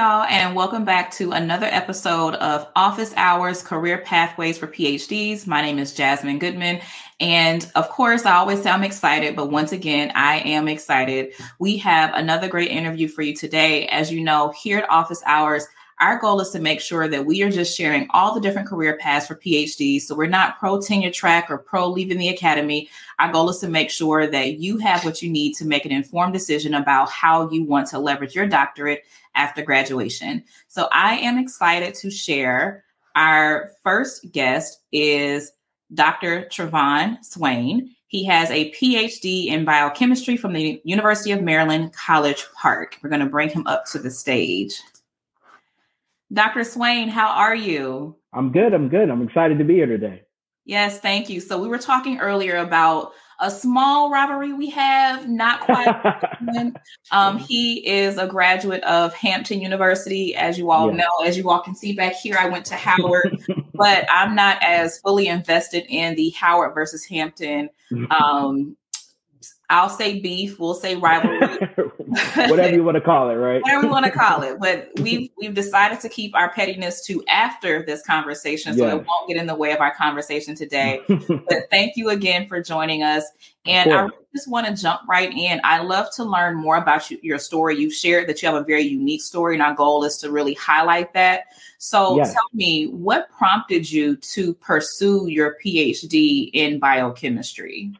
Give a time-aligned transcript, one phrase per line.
[0.00, 5.46] y'all, and welcome back to another episode of Office Hours Career Pathways for PhDs.
[5.46, 6.80] My name is Jasmin Goodman.
[7.20, 11.34] And of course, I always say I'm excited, but once again, I am excited.
[11.58, 13.88] We have another great interview for you today.
[13.88, 15.66] As you know, here at Office Hours,
[15.98, 18.96] our goal is to make sure that we are just sharing all the different career
[18.96, 20.00] paths for PhDs.
[20.02, 22.88] So we're not pro tenure track or pro leaving the academy.
[23.18, 25.92] Our goal is to make sure that you have what you need to make an
[25.92, 30.44] informed decision about how you want to leverage your doctorate after graduation.
[30.68, 32.84] So I am excited to share
[33.16, 35.52] our first guest is
[35.92, 36.44] Dr.
[36.44, 37.94] Trevon Swain.
[38.06, 42.98] He has a PhD in biochemistry from the University of Maryland, College Park.
[43.02, 44.80] We're going to bring him up to the stage.
[46.32, 46.64] Dr.
[46.64, 48.16] Swain, how are you?
[48.32, 48.72] I'm good.
[48.72, 49.10] I'm good.
[49.10, 50.22] I'm excited to be here today.
[50.64, 51.40] Yes, thank you.
[51.40, 56.22] So we were talking earlier about a small rivalry we have, not quite.
[57.10, 61.08] um, he is a graduate of Hampton University, as you all know.
[61.24, 63.42] As you all can see back here, I went to Howard,
[63.74, 67.70] but I'm not as fully invested in the Howard versus Hampton
[68.10, 68.76] um,
[69.70, 70.58] I'll say beef.
[70.58, 71.38] We'll say rivalry.
[72.34, 73.62] Whatever you want to call it, right?
[73.62, 74.50] Whatever you want to call it.
[74.60, 78.94] But we've we've decided to keep our pettiness to after this conversation, so yes.
[78.94, 81.00] it won't get in the way of our conversation today.
[81.08, 83.24] but thank you again for joining us.
[83.64, 85.60] And I just want to jump right in.
[85.62, 87.78] I love to learn more about you, your story.
[87.78, 90.54] You've shared that you have a very unique story, and our goal is to really
[90.54, 91.44] highlight that.
[91.78, 92.34] So yes.
[92.34, 97.92] tell me, what prompted you to pursue your PhD in biochemistry?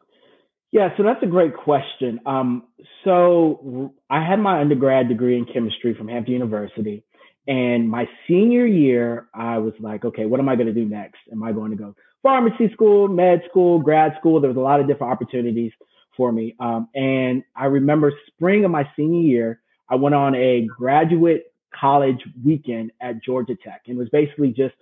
[0.72, 2.20] Yeah, so that's a great question.
[2.26, 2.64] Um,
[3.04, 7.02] so I had my undergrad degree in chemistry from Hampton University.
[7.48, 11.18] And my senior year, I was like, okay, what am I going to do next?
[11.32, 14.40] Am I going to go pharmacy school, med school, grad school?
[14.40, 15.72] There was a lot of different opportunities
[16.16, 16.54] for me.
[16.60, 22.20] Um, and I remember spring of my senior year, I went on a graduate college
[22.44, 23.82] weekend at Georgia Tech.
[23.86, 24.74] And it was basically just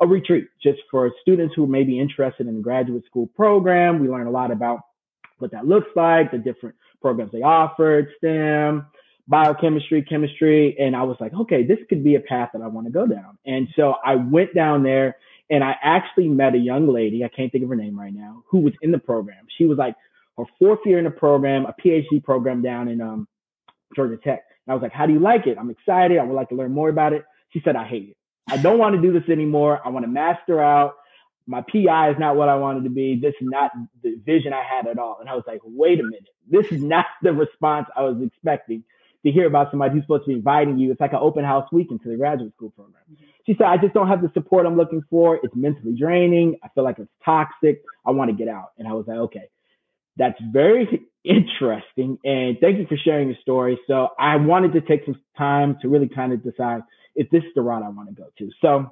[0.00, 4.00] a retreat, just for students who may be interested in the graduate school program.
[4.00, 4.80] We learned a lot about
[5.38, 8.86] what that looks like, the different programs they offered, STEM,
[9.28, 10.76] biochemistry, chemistry.
[10.78, 13.06] And I was like, okay, this could be a path that I want to go
[13.06, 13.38] down.
[13.44, 15.16] And so I went down there
[15.50, 18.42] and I actually met a young lady, I can't think of her name right now,
[18.48, 19.46] who was in the program.
[19.56, 19.94] She was like
[20.36, 23.28] her fourth year in the program, a PhD program down in um,
[23.94, 24.44] Georgia Tech.
[24.66, 25.56] And I was like, how do you like it?
[25.58, 26.18] I'm excited.
[26.18, 27.24] I would like to learn more about it.
[27.50, 28.16] She said, I hate it.
[28.48, 29.80] I don't want to do this anymore.
[29.84, 30.96] I want to master out
[31.46, 33.18] my PI is not what I wanted to be.
[33.20, 33.70] This is not
[34.02, 35.18] the vision I had at all.
[35.20, 36.28] And I was like, wait a minute.
[36.48, 38.82] This is not the response I was expecting
[39.24, 40.90] to hear about somebody who's supposed to be inviting you.
[40.90, 43.02] It's like an open house weekend to the graduate school program.
[43.46, 45.38] She said, I just don't have the support I'm looking for.
[45.42, 46.56] It's mentally draining.
[46.62, 47.82] I feel like it's toxic.
[48.04, 48.70] I want to get out.
[48.78, 49.48] And I was like, okay,
[50.16, 52.18] that's very interesting.
[52.24, 53.78] And thank you for sharing your story.
[53.86, 56.82] So I wanted to take some time to really kind of decide
[57.14, 58.50] if this is the route I want to go to.
[58.60, 58.90] So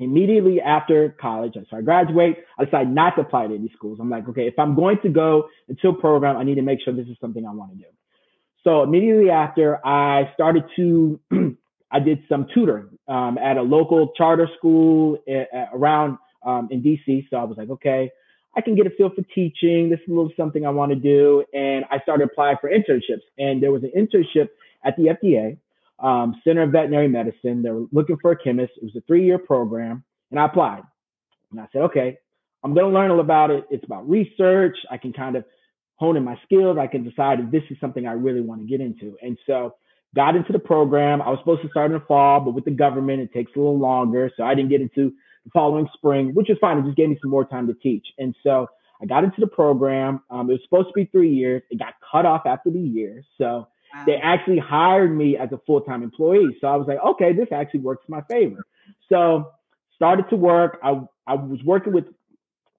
[0.00, 3.98] immediately after college, I graduate, I decide not to apply to any schools.
[4.00, 6.80] I'm like, okay, if I'm going to go into a program, I need to make
[6.84, 7.84] sure this is something I want to do.
[8.64, 11.20] So immediately after, I started to,
[11.90, 15.18] I did some tutoring um, at a local charter school
[15.72, 17.28] around um, in DC.
[17.30, 18.10] So I was like, okay,
[18.56, 19.90] I can get a feel for teaching.
[19.90, 21.44] This is a little something I want to do.
[21.54, 23.22] And I started applying for internships.
[23.38, 24.48] And there was an internship
[24.84, 25.58] at the FDA
[26.00, 27.62] um, Center of Veterinary Medicine.
[27.62, 28.72] They were looking for a chemist.
[28.76, 30.82] It was a three year program, and I applied.
[31.50, 32.16] And I said, okay,
[32.62, 33.64] I'm going to learn all about it.
[33.70, 34.76] It's about research.
[34.90, 35.44] I can kind of
[35.96, 36.78] hone in my skills.
[36.78, 39.16] I can decide if this is something I really want to get into.
[39.22, 39.74] And so
[40.14, 41.22] got into the program.
[41.22, 43.58] I was supposed to start in the fall, but with the government, it takes a
[43.58, 44.30] little longer.
[44.36, 45.12] So I didn't get into
[45.44, 46.78] the following spring, which was fine.
[46.78, 48.06] It just gave me some more time to teach.
[48.18, 48.66] And so
[49.02, 50.22] I got into the program.
[50.30, 51.62] Um, it was supposed to be three years.
[51.70, 53.22] It got cut off after the year.
[53.38, 53.68] So
[54.06, 56.56] they actually hired me as a full time employee.
[56.60, 58.64] So I was like, okay, this actually works in my favor.
[59.08, 59.50] So
[59.94, 60.78] started to work.
[60.82, 62.04] I, I was working with,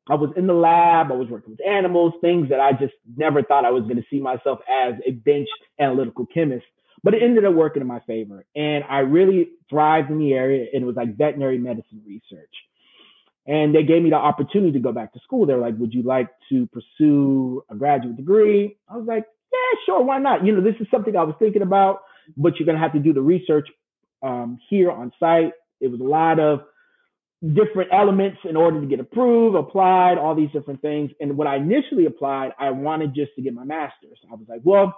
[0.09, 1.11] I was in the lab.
[1.11, 4.05] I was working with animals, things that I just never thought I was going to
[4.09, 5.47] see myself as a bench
[5.79, 6.65] analytical chemist.
[7.03, 8.45] But it ended up working in my favor.
[8.55, 10.67] And I really thrived in the area.
[10.73, 12.53] And it was like veterinary medicine research.
[13.47, 15.45] And they gave me the opportunity to go back to school.
[15.45, 18.77] They were like, would you like to pursue a graduate degree?
[18.87, 20.45] I was like, yeah, sure, why not?
[20.45, 22.01] You know, this is something I was thinking about,
[22.37, 23.67] but you're gonna have to do the research
[24.23, 25.53] um, here on site.
[25.79, 26.61] It was a lot of
[27.41, 31.11] different elements in order to get approved, applied, all these different things.
[31.19, 34.19] And when I initially applied, I wanted just to get my master's.
[34.31, 34.95] I was like, well,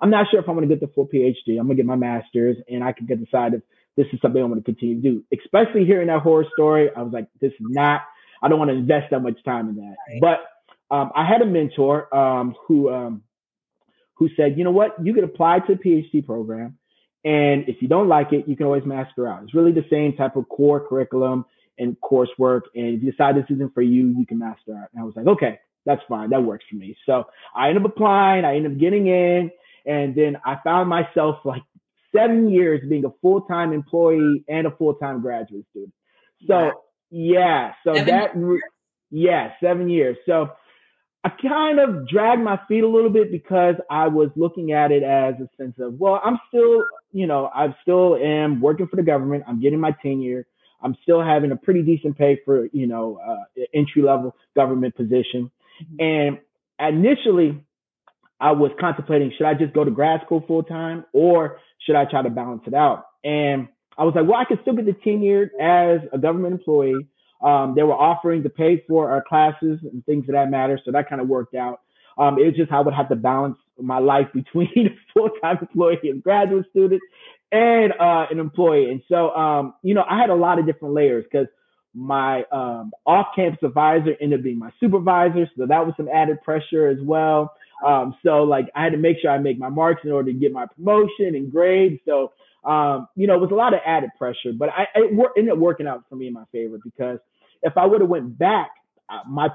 [0.00, 1.58] I'm not sure if I'm going to get the full PhD.
[1.58, 3.62] I'm going to get my master's, and I can decide if
[3.96, 5.24] this is something I'm going to continue to do.
[5.32, 8.02] Especially hearing that horror story, I was like, this is not.
[8.40, 9.96] I don't want to invest that much time in that.
[10.08, 10.20] Right.
[10.90, 13.22] But um, I had a mentor um, who um,
[14.18, 16.76] who said, you know what, you could apply to a PhD program
[17.24, 19.42] And if you don't like it, you can always master out.
[19.42, 21.44] It's really the same type of core curriculum
[21.78, 22.62] and coursework.
[22.74, 24.88] And if you decide this isn't for you, you can master out.
[24.92, 26.30] And I was like, okay, that's fine.
[26.30, 26.96] That works for me.
[27.06, 27.24] So
[27.54, 28.44] I ended up applying.
[28.44, 29.50] I ended up getting in.
[29.86, 31.62] And then I found myself like
[32.14, 35.94] seven years being a full time employee and a full time graduate student.
[36.46, 36.72] So, wow.
[37.10, 37.72] yeah.
[37.84, 38.62] So seven that, years.
[39.10, 40.16] yeah, seven years.
[40.26, 40.50] So
[41.28, 45.02] I kind of dragged my feet a little bit because I was looking at it
[45.02, 49.02] as a sense of, well, I'm still, you know, I still am working for the
[49.02, 49.44] government.
[49.46, 50.46] I'm getting my tenure.
[50.82, 55.50] I'm still having a pretty decent pay for, you know, uh, entry level government position.
[56.00, 56.38] Mm-hmm.
[56.80, 57.62] And initially,
[58.40, 62.06] I was contemplating should I just go to grad school full time or should I
[62.06, 63.04] try to balance it out?
[63.22, 67.06] And I was like, well, I could still get the tenure as a government employee.
[67.40, 70.80] Um, they were offering to pay for our classes and things of that matter.
[70.84, 71.80] So that kind of worked out.
[72.16, 75.98] Um, it was just I would have to balance my life between a full-time employee
[76.04, 77.00] and graduate student
[77.52, 78.90] and uh, an employee.
[78.90, 81.46] And so, um, you know, I had a lot of different layers because
[81.94, 85.48] my um, off-campus advisor ended up being my supervisor.
[85.56, 87.54] So that was some added pressure as well.
[87.86, 90.38] Um, so like I had to make sure I make my marks in order to
[90.38, 92.00] get my promotion and grades.
[92.04, 92.32] So
[92.68, 95.58] um, you know, it was a lot of added pressure, but I it ended up
[95.58, 97.18] working out for me in my favor because
[97.62, 98.70] if I would have went back,
[99.08, 99.48] uh, my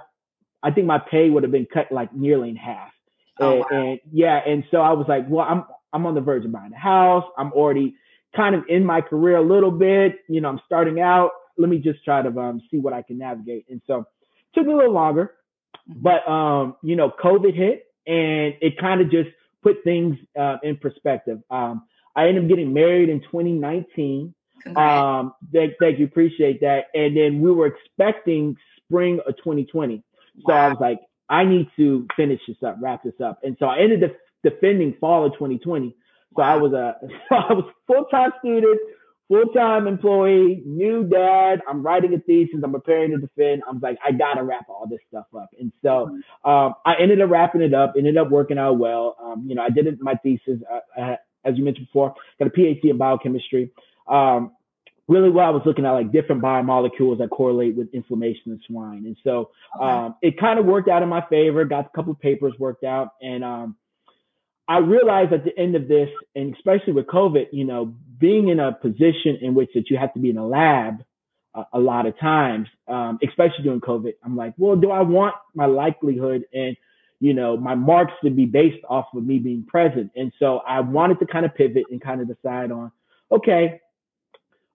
[0.64, 2.92] I think my pay would have been cut like nearly in half.
[3.40, 3.68] Oh, and, wow.
[3.72, 6.74] and yeah, and so I was like, well, I'm I'm on the verge of buying
[6.74, 7.26] a house.
[7.38, 7.96] I'm already
[8.36, 10.20] kind of in my career a little bit.
[10.28, 11.32] You know, I'm starting out.
[11.58, 13.66] Let me just try to um, see what I can navigate.
[13.70, 14.06] And so it
[14.56, 15.34] took me a little longer,
[15.88, 16.02] mm-hmm.
[16.02, 19.30] but um, you know, COVID hit and it kind of just
[19.62, 21.40] put things uh, in perspective.
[21.50, 21.84] Um,
[22.16, 24.34] I ended up getting married in 2019.
[24.76, 26.86] Um, thank, thank you, appreciate that.
[26.94, 28.56] And then we were expecting
[28.86, 30.04] spring of 2020.
[30.38, 30.66] So wow.
[30.66, 31.00] I was like,
[31.30, 33.40] I need to finish this up, wrap this up.
[33.44, 34.12] And so I ended up
[34.44, 35.90] defending fall of 2020.
[35.90, 36.46] So wow.
[36.54, 36.96] I was a,
[37.32, 38.80] I was full time student,
[39.28, 41.62] full-time employee, new dad.
[41.68, 42.60] I'm writing a thesis.
[42.64, 43.64] I'm preparing to defend.
[43.68, 45.50] I'm like, I gotta wrap all this stuff up.
[45.60, 46.50] And so mm-hmm.
[46.50, 47.94] um, I ended up wrapping it up.
[47.98, 49.16] Ended up working out well.
[49.22, 52.48] Um, you know, I did it, my thesis, uh, uh, as you mentioned before, got
[52.48, 53.72] a PhD in biochemistry.
[54.08, 54.52] Um,
[55.08, 59.06] really well, I was looking at like different biomolecules that correlate with inflammation in swine.
[59.06, 61.66] And so um, it kind of worked out in my favor.
[61.66, 63.76] Got a couple of papers worked out, and um,
[64.68, 68.60] I realized at the end of this, and especially with COVID, you know, being in
[68.60, 71.04] a position in which that you have to be in a lab
[71.54, 75.36] uh, a lot of times, um, especially during COVID, I'm like, well, do I want
[75.54, 76.78] my likelihood and
[77.24, 80.12] you know my marks to be based off of me being present?
[80.18, 82.92] And so I wanted to kind of pivot and kind of decide on,
[83.32, 83.80] okay,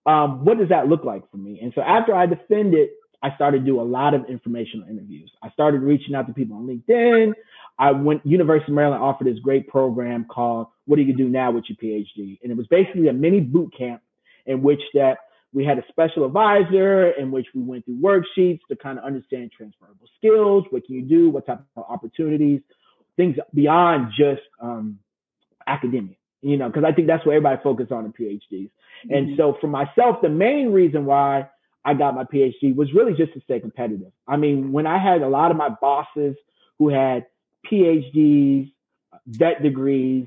[0.06, 1.60] um, what does that look like for me?
[1.62, 2.88] And so after I defended,
[3.22, 5.30] I started to do a lot of informational interviews.
[5.42, 7.34] I started reaching out to people on LinkedIn.
[7.78, 11.50] I went University of Maryland offered this great program called What Do You Do Now
[11.50, 12.38] with Your PhD?
[12.42, 14.00] And it was basically a mini boot camp
[14.46, 15.18] in which that
[15.52, 19.50] we had a special advisor in which we went through worksheets to kind of understand
[19.56, 20.64] transferable skills.
[20.70, 21.30] What can you do?
[21.30, 22.60] What type of opportunities?
[23.16, 24.98] Things beyond just um,
[25.66, 28.40] academia, you know, because I think that's what everybody focuses on in PhDs.
[28.50, 29.14] Mm-hmm.
[29.14, 31.48] And so for myself, the main reason why
[31.84, 34.12] I got my PhD was really just to stay competitive.
[34.26, 36.36] I mean, when I had a lot of my bosses
[36.78, 37.26] who had
[37.70, 38.70] PhDs,
[39.26, 40.26] vet degrees,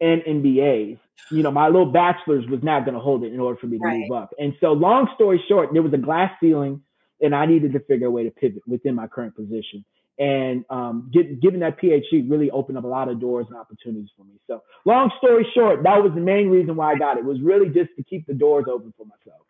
[0.00, 0.98] and MBAs.
[1.30, 3.78] You know, my little bachelor's was not going to hold it in order for me
[3.78, 3.98] to right.
[3.98, 4.34] move up.
[4.38, 6.82] And so, long story short, there was a glass ceiling,
[7.20, 9.84] and I needed to figure a way to pivot within my current position.
[10.18, 14.10] And um, get, getting that PhD really opened up a lot of doors and opportunities
[14.16, 14.34] for me.
[14.46, 17.20] So, long story short, that was the main reason why I got it.
[17.20, 19.46] it was really just to keep the doors open for myself.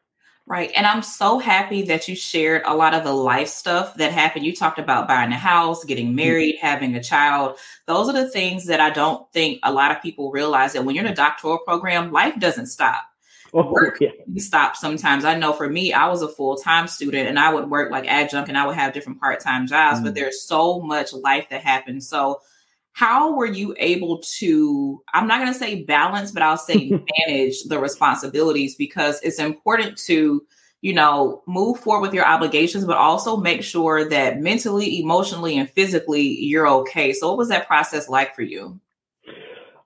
[0.50, 0.72] Right.
[0.74, 4.44] And I'm so happy that you shared a lot of the life stuff that happened.
[4.44, 6.16] You talked about buying a house, getting mm-hmm.
[6.16, 7.56] married, having a child.
[7.86, 10.96] Those are the things that I don't think a lot of people realize that when
[10.96, 13.04] you're in a doctoral program, life doesn't stop.
[13.52, 14.10] Oh, work yeah.
[14.36, 15.24] stop sometimes.
[15.24, 18.06] I know for me, I was a full time student and I would work like
[18.06, 20.04] adjunct and I would have different part time jobs, mm-hmm.
[20.04, 22.08] but there's so much life that happens.
[22.08, 22.42] So
[22.92, 26.90] how were you able to i'm not going to say balance but i'll say
[27.28, 30.42] manage the responsibilities because it's important to
[30.82, 35.70] you know move forward with your obligations but also make sure that mentally emotionally and
[35.70, 37.12] physically you're okay.
[37.12, 38.80] So what was that process like for you?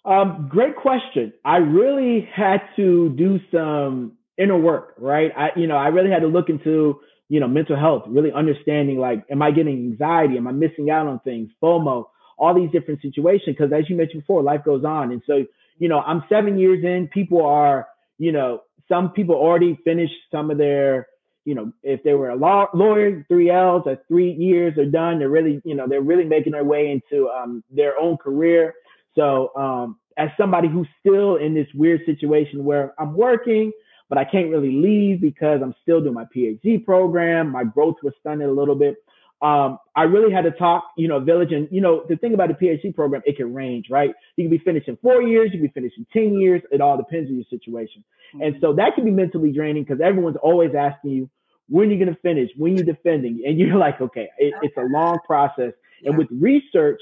[0.05, 1.33] Um, great question.
[1.45, 5.33] I really had to do some inner work right?
[5.37, 8.99] I you know i really had to look into you know mental health really understanding
[8.99, 10.37] like am i getting anxiety?
[10.37, 11.51] Am i missing out on things?
[11.63, 12.07] Fomo
[12.39, 13.57] all these different situations.
[13.57, 15.13] Because as you mentioned before, life goes on.
[15.13, 15.45] And so,
[15.79, 17.89] you know, I'm seven years in, people are,
[18.19, 21.09] you know, some people already finished some of their,
[21.45, 25.19] you know, if they were a law, lawyer, three L's or three years are done,
[25.19, 28.75] they're really, you know, they're really making their way into um, their own career.
[29.15, 33.73] So um, as somebody who's still in this weird situation where I'm working,
[34.09, 37.51] but I can't really leave because I'm still doing my PhD program.
[37.51, 38.97] My growth was stunted a little bit.
[39.43, 42.51] Um, I really had to talk, you know, village and, you know, the thing about
[42.51, 44.11] a PhD program, it can range, right?
[44.37, 46.63] You can be finishing four years, you can be finishing 10 years.
[46.71, 48.05] It all depends on your situation.
[48.35, 48.43] Mm-hmm.
[48.43, 51.31] And so that can be mentally draining because everyone's always asking you,
[51.69, 52.51] when are you going to finish?
[52.57, 53.43] When you defending?
[53.47, 55.73] And you're like, okay, it, it's a long process.
[56.01, 56.11] Yeah.
[56.11, 57.01] And with research,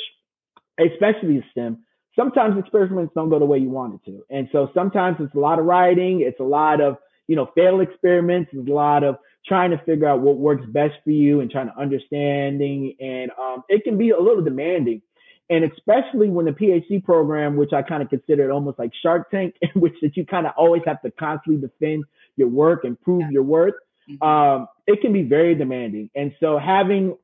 [0.79, 1.79] especially STEM,
[2.17, 4.25] sometimes experiments don't go the way you want it to.
[4.31, 6.97] And so sometimes it's a lot of writing, it's a lot of,
[7.29, 10.95] you know, failed experiments, it's a lot of trying to figure out what works best
[11.05, 12.95] for you and trying to understanding.
[13.01, 15.03] And um, it can be a little demanding.
[15.51, 19.31] And especially when the PhD program, which I kind of consider it almost like Shark
[19.31, 22.05] Tank, in which that you kind of always have to constantly defend
[22.37, 23.75] your work and prove your worth,
[24.09, 24.27] mm-hmm.
[24.27, 26.09] um, it can be very demanding.
[26.15, 27.17] And so having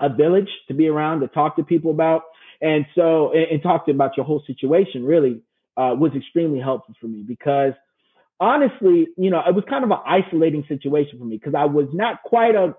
[0.00, 2.22] a village to be around to talk to people about,
[2.60, 5.40] and so and, and talk to about your whole situation really
[5.76, 7.72] uh, was extremely helpful for me because
[8.40, 11.88] honestly, you know, it was kind of an isolating situation for me because I was
[11.92, 12.74] not quite a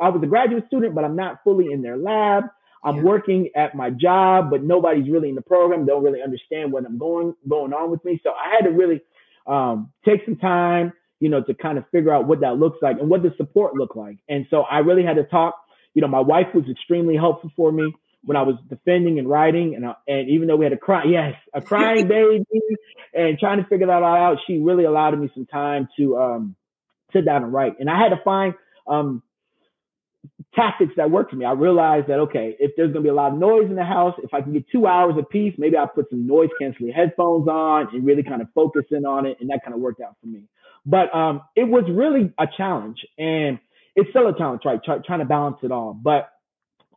[0.00, 2.44] I was a graduate student, but I'm not fully in their lab.
[2.82, 3.02] I'm yeah.
[3.02, 5.86] working at my job, but nobody's really in the program.
[5.86, 8.20] Don't really understand what I'm going going on with me.
[8.22, 9.00] So I had to really
[9.46, 12.98] um, take some time, you know, to kind of figure out what that looks like
[12.98, 14.18] and what the support looked like.
[14.28, 15.54] And so I really had to talk.
[15.94, 17.92] You know, my wife was extremely helpful for me
[18.26, 21.04] when I was defending and writing, and I, and even though we had a cry,
[21.04, 22.44] yes, a crying baby,
[23.14, 26.56] and trying to figure that all out, she really allowed me some time to um,
[27.12, 27.78] sit down and write.
[27.78, 28.54] And I had to find
[28.88, 29.22] um,
[30.56, 31.44] tactics that worked for me.
[31.44, 34.14] I realized that okay, if there's gonna be a lot of noise in the house,
[34.24, 37.46] if I can get two hours of peace, maybe I'll put some noise canceling headphones
[37.46, 40.16] on and really kind of focus in on it, and that kind of worked out
[40.20, 40.42] for me.
[40.84, 43.60] But um, it was really a challenge, and
[43.94, 44.82] it's still a challenge, right?
[44.82, 46.28] Try, trying to balance it all, but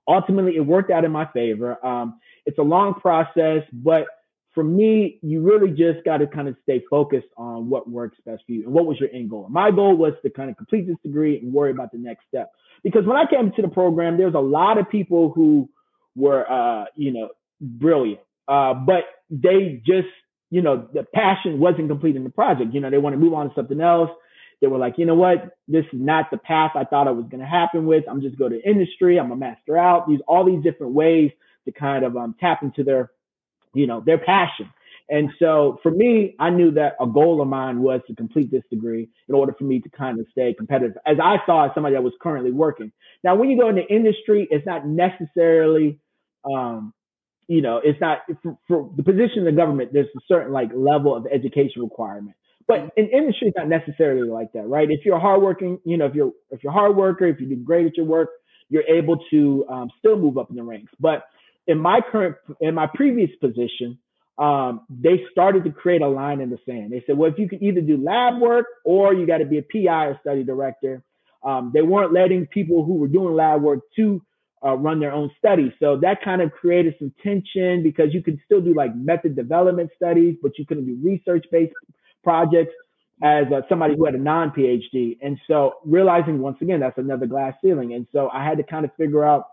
[0.10, 1.84] ultimately it worked out in my favor.
[1.86, 4.06] Um, it's a long process, but
[4.56, 8.44] for me, you really just got to kind of stay focused on what works best
[8.46, 9.48] for you and what was your end goal.
[9.50, 12.52] My goal was to kind of complete this degree and worry about the next step.
[12.84, 15.70] Because when I came to the program, there's a lot of people who
[16.16, 17.30] were, uh, you know,
[17.62, 20.08] brilliant, uh, but they just,
[20.50, 22.74] you know, the passion wasn't completing the project.
[22.74, 24.10] You know, they want to move on to something else
[24.62, 27.26] they were like, you know what, this is not the path I thought I was
[27.30, 28.04] going to happen with.
[28.10, 29.18] I'm just go to industry.
[29.20, 30.08] I'm a master out.
[30.08, 31.32] These all these different ways
[31.66, 33.12] to kind of um, tap into their,
[33.74, 34.70] you know, their passion.
[35.10, 38.62] And so for me, I knew that a goal of mine was to complete this
[38.70, 41.96] degree in order for me to kind of stay competitive, as I saw as somebody
[41.96, 42.92] that was currently working.
[43.24, 46.00] Now, when you go into industry, it's not necessarily,
[46.46, 46.94] um,
[47.48, 49.92] you know, it's not for, for the position in the government.
[49.94, 52.36] There's a certain like level of education requirement.
[52.70, 54.92] But in industry, not necessarily like that, right?
[54.92, 57.56] If you're a hardworking, you know, if you're if you're hard worker, if you do
[57.56, 58.30] great at your work,
[58.70, 60.92] you're able to um, still move up in the ranks.
[61.00, 61.24] But
[61.66, 63.98] in my current, in my previous position,
[64.38, 66.92] um, they started to create a line in the sand.
[66.92, 69.58] They said, well, if you can either do lab work or you got to be
[69.58, 71.04] a PI or study director.
[71.44, 74.22] Um, they weren't letting people who were doing lab work to
[74.64, 75.72] uh, run their own studies.
[75.80, 79.90] So that kind of created some tension because you could still do like method development
[79.96, 81.74] studies, but you couldn't do research based
[82.24, 82.74] projects
[83.22, 85.18] as uh, somebody who had a non PhD.
[85.22, 87.94] And so realizing once again, that's another glass ceiling.
[87.94, 89.46] And so I had to kind of figure out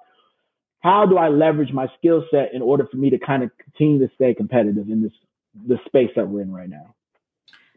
[0.80, 4.06] how do I leverage my skill set in order for me to kind of continue
[4.06, 5.12] to stay competitive in this,
[5.66, 6.94] the space that we're in right now.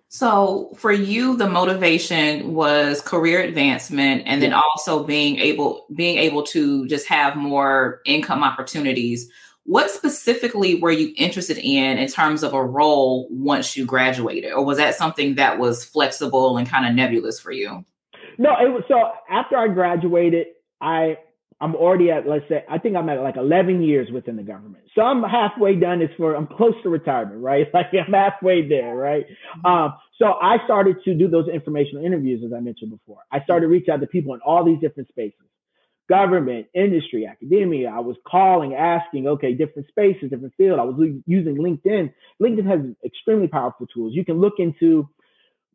[0.10, 6.42] So for you, the motivation was career advancement and then also being able being able
[6.48, 9.30] to just have more income opportunities
[9.70, 14.66] what specifically were you interested in in terms of a role once you graduated, or
[14.66, 17.86] was that something that was flexible and kind of nebulous for you?
[18.40, 20.48] No, it was so after I graduated,
[20.82, 21.20] I
[21.62, 24.86] I'm already at let's say I think I'm at like 11 years within the government.
[24.96, 26.02] So I'm halfway done.
[26.02, 27.68] It's for I'm close to retirement, right?
[27.74, 29.28] Like I'm halfway there, right?
[29.28, 29.66] Mm-hmm.
[29.68, 33.20] Um, so I started to do those informational interviews as I mentioned before.
[33.32, 35.46] I started to reach out to people in all these different spaces
[36.10, 37.90] government, industry, academia.
[37.90, 40.80] I was calling, asking, okay, different spaces, different field.
[40.80, 42.12] I was using LinkedIn.
[42.42, 44.14] LinkedIn has extremely powerful tools.
[44.16, 45.08] You can look into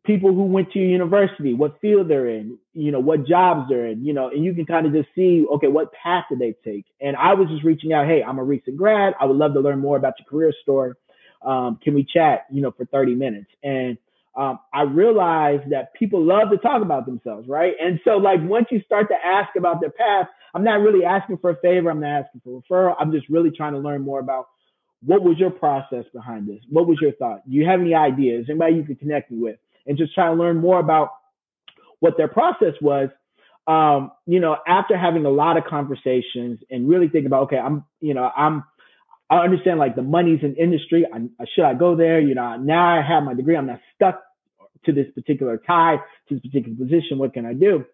[0.05, 3.87] people who went to your university, what field they're in, you know, what jobs they're
[3.87, 6.55] in, you know, and you can kind of just see, okay, what path did they
[6.63, 6.85] take?
[7.01, 9.13] And I was just reaching out, hey, I'm a recent grad.
[9.19, 10.93] I would love to learn more about your career story.
[11.41, 13.49] Um, can we chat, you know, for 30 minutes?
[13.63, 13.97] And
[14.35, 17.73] um, I realized that people love to talk about themselves, right?
[17.81, 21.37] And so, like, once you start to ask about their past, I'm not really asking
[21.37, 21.89] for a favor.
[21.89, 22.95] I'm not asking for referral.
[22.99, 24.47] I'm just really trying to learn more about
[25.05, 26.59] what was your process behind this?
[26.69, 27.49] What was your thought?
[27.49, 28.45] Do you have any ideas?
[28.49, 29.57] Anybody you could connect me with?
[29.85, 31.11] And just try to learn more about
[31.99, 33.09] what their process was.
[33.67, 37.83] Um, you know, after having a lot of conversations and really thinking about, okay, I'm,
[37.99, 38.63] you know, I'm,
[39.29, 41.05] I understand like the money's in industry.
[41.11, 42.19] I, should I go there?
[42.19, 43.57] You know, now I have my degree.
[43.57, 44.21] I'm not stuck
[44.85, 45.97] to this particular tie,
[46.29, 47.17] to this particular position.
[47.17, 47.85] What can I do?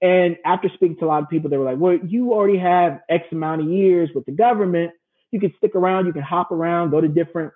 [0.00, 3.00] And after speaking to a lot of people, they were like, well, you already have
[3.08, 4.90] X amount of years with the government.
[5.30, 7.52] You can stick around, you can hop around, go to different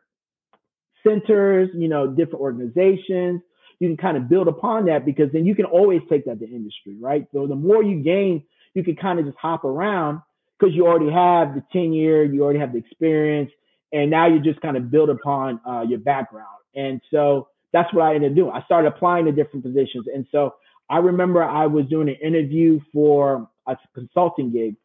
[1.07, 3.43] centers, you know, different organizations.
[3.81, 6.47] You can kind of build upon that because then you can always take that to
[6.47, 7.27] industry, right?
[7.35, 10.21] So the more you gain, you can kind of just hop around
[10.59, 13.51] because you already have the tenure, you already have the experience,
[13.93, 16.47] and now you just kind of build upon uh, your background.
[16.75, 18.53] And so that's what I ended up doing.
[18.53, 20.07] I started applying to different positions.
[20.13, 20.55] And so
[20.89, 24.77] I remember I was doing an interview for a consulting gig,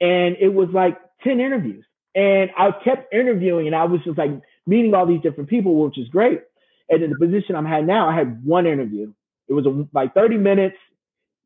[0.00, 1.84] and it was like 10 interviews.
[2.14, 4.30] And I kept interviewing, and I was just like
[4.66, 6.40] meeting all these different people, which is great.
[6.88, 9.12] And in the position I'm had now, I had one interview.
[9.48, 10.76] It was like 30 minutes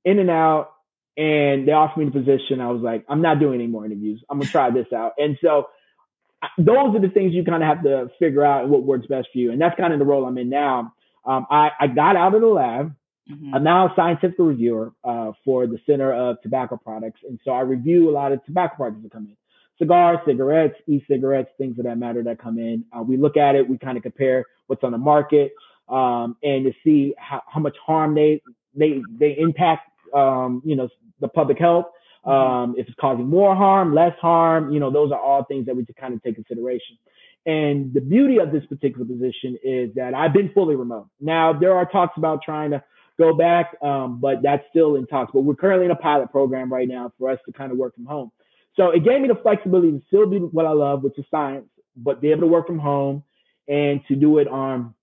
[0.04, 0.71] in and out,
[1.16, 2.61] and they offered me the position.
[2.61, 4.23] I was like, I'm not doing any more interviews.
[4.28, 5.12] I'm gonna try this out.
[5.18, 5.68] And so
[6.58, 9.38] those are the things you kind of have to figure out what works best for
[9.38, 9.52] you.
[9.52, 10.92] And that's kind of the role I'm in now.
[11.25, 12.94] Um, I, I got out of the lab.
[13.30, 13.54] Mm-hmm.
[13.54, 17.20] I'm now a scientific reviewer uh, for the Center of Tobacco Products.
[17.28, 19.37] And so I review a lot of tobacco products that come in
[19.78, 22.85] cigars, cigarettes, e-cigarettes, things of that matter that come in.
[22.96, 25.52] Uh, we look at it, we kind of compare what's on the market
[25.88, 28.42] um, and to see how, how much harm they
[28.75, 30.88] they they impact um, you know
[31.20, 31.87] the public health.
[32.26, 32.30] Mm-hmm.
[32.30, 35.76] Um, if it's causing more harm, less harm, you know, those are all things that
[35.76, 36.99] we kind of take consideration.
[37.46, 41.08] And the beauty of this particular position is that I've been fully remote.
[41.20, 42.82] Now there are talks about trying to
[43.18, 45.30] go back, um, but that's still in talks.
[45.32, 47.94] But we're currently in a pilot program right now for us to kind of work
[47.94, 48.32] from home.
[48.75, 51.66] So it gave me the flexibility to still do what I love, which is science,
[51.96, 53.23] but be able to work from home
[53.68, 54.94] and to do it on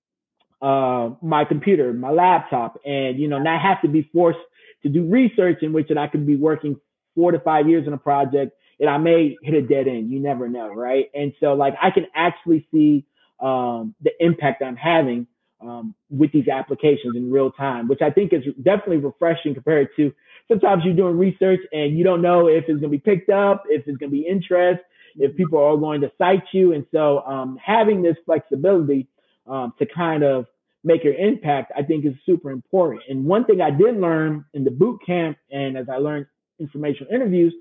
[0.62, 4.40] uh, my computer, my laptop, and you know not have to be forced
[4.84, 6.80] to do research in which that I could be working
[7.16, 10.12] four to five years on a project and I may hit a dead end.
[10.12, 11.10] You never know, right?
[11.14, 13.06] And so like I can actually see
[13.40, 15.28] um, the impact I'm having
[15.62, 20.14] um, with these applications in real time, which I think is definitely refreshing compared to
[20.48, 23.64] sometimes you're doing research and you don't know if it's going to be picked up,
[23.70, 24.82] if it's going to be interest,
[25.16, 26.74] if people are going to cite you.
[26.74, 29.08] And so um, having this flexibility
[29.48, 30.46] um, to kind of
[30.84, 33.04] make your impact, I think is super important.
[33.10, 36.26] And one thing I did learn in the boot camp and as I learned
[36.60, 37.54] informational interviews,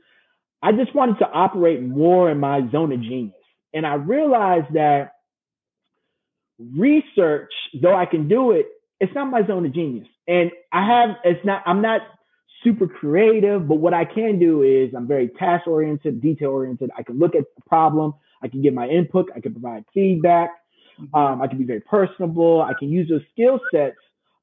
[0.63, 3.35] I just wanted to operate more in my zone of genius.
[3.75, 5.13] And I realized that
[6.59, 8.67] research, though I can do it,
[9.01, 10.07] it's not my zone of genius.
[10.29, 12.03] And I have, it's not, I'm not
[12.63, 16.91] super creative, but what I can do is I'm very task oriented, detail oriented.
[16.97, 18.15] I can look at the problem.
[18.43, 19.31] I can give my input.
[19.35, 20.51] I can provide feedback.
[21.15, 22.63] Um, I can be very personable.
[22.63, 23.97] I can use those skill sets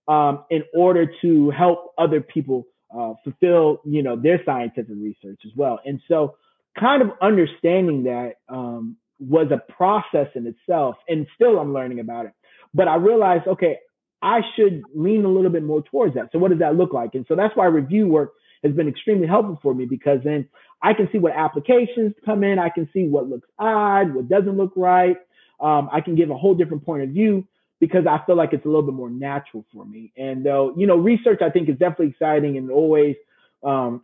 [0.08, 5.52] um, in order to help other people uh, fulfill, you know, their scientific research as
[5.56, 5.80] well.
[5.86, 6.36] And so,
[6.80, 12.26] kind of understanding that um, was a process in itself, and still I'm learning about
[12.26, 12.32] it.
[12.74, 13.78] But I realized, okay,
[14.22, 16.30] I should lean a little bit more towards that.
[16.32, 17.12] So what does that look like?
[17.15, 20.48] And so that's why review work has been extremely helpful for me because then
[20.82, 22.60] I can see what applications come in.
[22.60, 25.17] I can see what looks odd, what doesn't look right.
[25.62, 27.48] Um, I can give a whole different point of view
[27.80, 30.12] because I feel like it's a little bit more natural for me.
[30.17, 33.15] And though, you know, research I think is definitely exciting and always
[33.63, 34.02] um,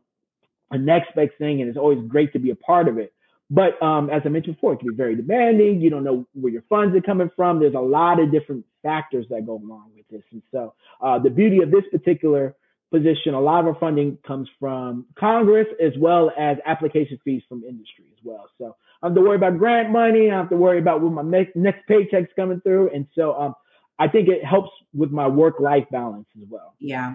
[0.72, 3.14] a next best thing, and it's always great to be a part of it.
[3.50, 5.80] But um, as I mentioned before, it can be very demanding.
[5.80, 7.60] You don't know where your funds are coming from.
[7.60, 10.24] There's a lot of different factors that go along with this.
[10.32, 12.56] And so uh, the beauty of this particular
[12.92, 17.64] position, a lot of our funding comes from Congress as well as application fees from
[17.64, 18.50] industry as well.
[18.58, 20.32] So I have to worry about grant money.
[20.32, 22.90] I have to worry about when my next, next paycheck's coming through.
[22.90, 23.54] And so um,
[24.00, 26.74] I think it helps with my work life balance as well.
[26.80, 27.14] Yeah.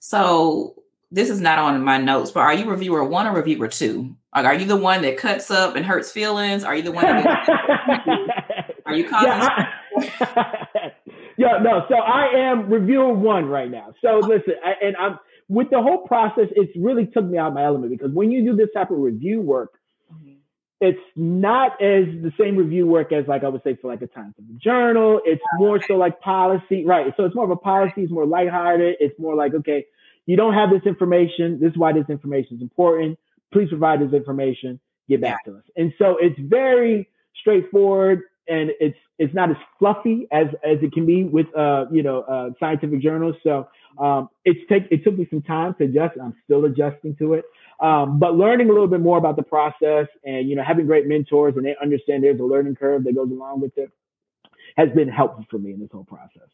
[0.00, 0.82] So
[1.12, 4.16] this is not on my notes, but are you reviewer one or reviewer two?
[4.34, 6.64] Like, are you the one that cuts up and hurts feelings?
[6.64, 7.48] Are you the one that
[8.86, 9.28] are you causing?
[9.28, 9.48] Yeah,
[10.20, 10.92] I,
[11.38, 11.86] yeah, no.
[11.88, 13.94] So I am reviewer one right now.
[14.02, 16.48] So listen, I, and I'm with the whole process.
[16.56, 18.98] It's really took me out of my element because when you do this type of
[18.98, 19.74] review work.
[20.82, 24.06] It's not as the same review work as like I would say for like a
[24.06, 25.20] Times of the Journal.
[25.24, 27.14] It's more so like policy, right?
[27.16, 28.02] So it's more of a policy.
[28.02, 28.96] It's more lighthearted.
[29.00, 29.86] It's more like okay
[30.26, 31.58] you don't have this information.
[31.60, 33.18] This is why this information is important.
[33.52, 34.80] Please provide this information.
[35.08, 35.64] Get back to us.
[35.76, 37.08] And so it's very
[37.40, 42.02] straightforward and it's it's not as fluffy as as it can be with uh you
[42.02, 43.36] know uh scientific journals.
[43.42, 46.18] So um it's take it took me some time to adjust.
[46.22, 47.44] I'm still adjusting to it.
[47.80, 51.06] Um, but learning a little bit more about the process and you know having great
[51.06, 53.90] mentors and they understand there's a learning curve that goes along with it
[54.76, 56.48] has been helpful for me in this whole process.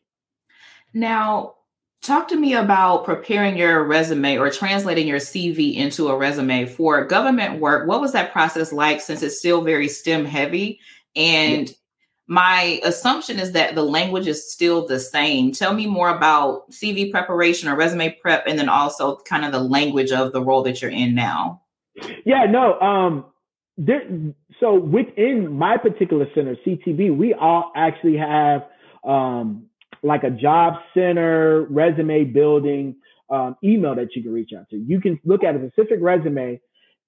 [0.92, 1.54] Now,
[2.00, 7.04] Talk to me about preparing your resume or translating your CV into a resume for
[7.04, 7.88] government work.
[7.88, 10.80] What was that process like since it's still very STEM heavy?
[11.16, 11.70] And
[12.26, 15.52] my assumption is that the language is still the same.
[15.52, 19.60] Tell me more about CV preparation or resume prep, and then also kind of the
[19.60, 21.62] language of the role that you're in now.
[22.24, 22.78] Yeah, no.
[22.80, 23.24] Um,
[23.78, 24.02] there,
[24.60, 28.66] so within my particular center, CTP, we all actually have
[29.06, 29.66] um,
[30.02, 32.96] like a job center resume building
[33.30, 34.76] um, email that you can reach out to.
[34.76, 36.60] You can look at a specific resume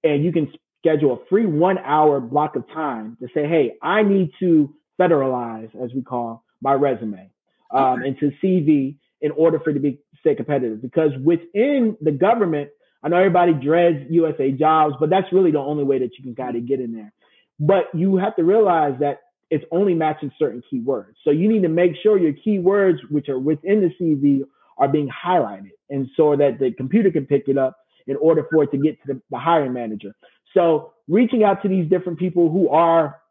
[0.03, 4.03] and you can schedule a free one hour block of time to say, hey, I
[4.03, 7.31] need to federalize, as we call my resume,
[7.71, 10.81] um, into CV in order for it to be stay competitive.
[10.81, 12.69] Because within the government,
[13.03, 16.35] I know everybody dreads USA jobs, but that's really the only way that you can
[16.35, 17.13] kind of get in there.
[17.59, 21.13] But you have to realize that it's only matching certain keywords.
[21.23, 24.41] So you need to make sure your keywords, which are within the CV,
[24.77, 28.63] are being highlighted, and so that the computer can pick it up in order for
[28.63, 30.13] it to get to the, the hiring manager.
[30.53, 33.21] So reaching out to these different people who are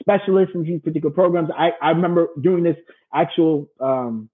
[0.00, 1.50] specialists in these particular programs.
[1.56, 2.76] I, I remember doing this
[3.12, 4.28] actual um,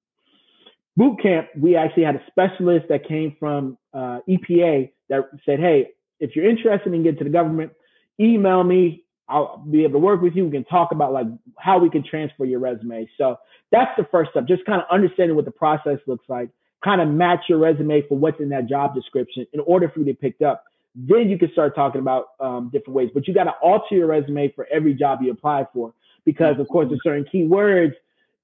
[0.97, 1.49] boot camp.
[1.57, 6.49] We actually had a specialist that came from uh, EPA that said, "Hey, if you're
[6.49, 7.73] interested in getting to the government,
[8.19, 9.05] email me.
[9.29, 10.45] I'll be able to work with you.
[10.45, 13.09] We can talk about like how we can transfer your resume.
[13.16, 13.37] So
[13.71, 14.47] that's the first step.
[14.49, 16.51] Just kind of understanding what the process looks like,
[16.85, 20.07] kind of match your resume for what's in that job description in order for you
[20.07, 20.64] to be picked up.
[20.95, 24.07] Then you can start talking about um, different ways, but you got to alter your
[24.07, 27.93] resume for every job you apply for because of course there's certain keywords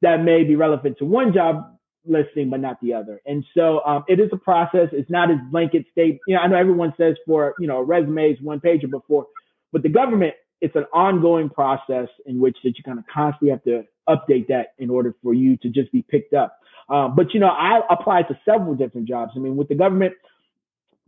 [0.03, 1.73] that may be relevant to one job
[2.05, 3.21] listing, but not the other.
[3.27, 4.89] And so um, it is a process.
[4.93, 6.21] It's not as blanket state.
[6.29, 9.27] You know, I know everyone says for, you know, resumes, one pager before,
[9.73, 13.63] but the government it's an ongoing process in which that you kind of constantly have
[13.65, 16.59] to update that in order for you to just be picked up.
[16.89, 19.33] Um, but you know, I applied to several different jobs.
[19.35, 20.15] I mean, with the government,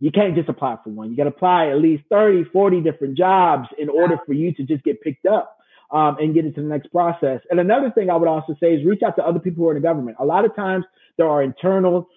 [0.01, 1.11] you can't just apply for one.
[1.11, 4.63] You got to apply at least 30, 40 different jobs in order for you to
[4.63, 5.59] just get picked up
[5.91, 7.41] um, and get into the next process.
[7.51, 9.77] And another thing I would also say is reach out to other people who are
[9.77, 10.17] in the government.
[10.21, 10.85] A lot of times
[11.17, 12.09] there are internal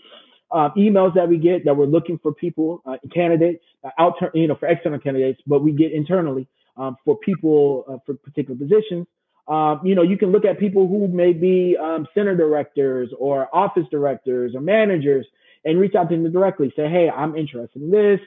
[0.51, 4.47] uh, emails that we get that we're looking for people, uh, candidates, uh, out, you
[4.47, 6.47] know, for external candidates, but we get internally
[6.77, 9.07] um, for people uh, for particular positions.
[9.47, 13.53] Um, you know, you can look at people who may be um, center directors or
[13.53, 15.25] office directors or managers
[15.65, 16.71] and reach out to them directly.
[16.75, 18.19] Say, hey, I'm interested in this.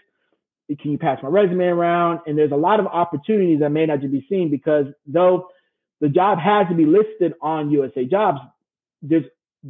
[0.81, 2.21] Can you pass my resume around?
[2.27, 5.49] And there's a lot of opportunities that may not be seen because though
[6.01, 8.41] the job has to be listed on USA Jobs,
[9.03, 9.25] there's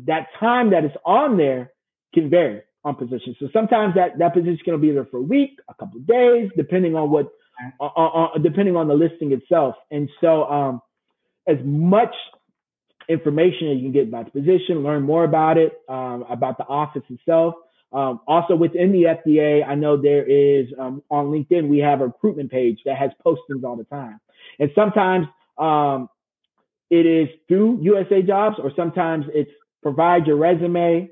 [0.06, 1.72] that time that is on there
[2.12, 3.36] can vary on positions.
[3.40, 6.50] So sometimes that, that position can be there for a week, a couple of days,
[6.56, 7.32] depending on what
[7.80, 9.76] uh, uh, uh, depending on the listing itself.
[9.92, 10.82] And so, um,
[11.46, 12.14] as much
[13.08, 16.64] information as you can get about the position, learn more about it, um, about the
[16.64, 17.54] office itself.
[17.92, 22.06] Um, also within the FDA, I know there is um, on LinkedIn we have a
[22.06, 24.20] recruitment page that has postings all the time,
[24.58, 25.26] and sometimes
[25.58, 26.08] um,
[26.90, 29.50] it is through USA Jobs, or sometimes it's
[29.82, 31.10] provide your resume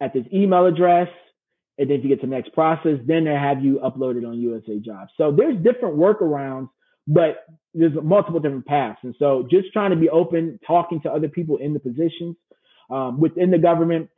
[0.00, 1.08] at this email address
[1.80, 4.38] and then if you get to the next process, then they have you uploaded on
[4.38, 5.10] USA Jobs.
[5.16, 6.68] So there's different workarounds,
[7.10, 7.44] but
[7.74, 9.00] there's multiple different paths.
[9.02, 12.36] And so just trying to be open, talking to other people in the positions
[12.90, 14.08] um, within the government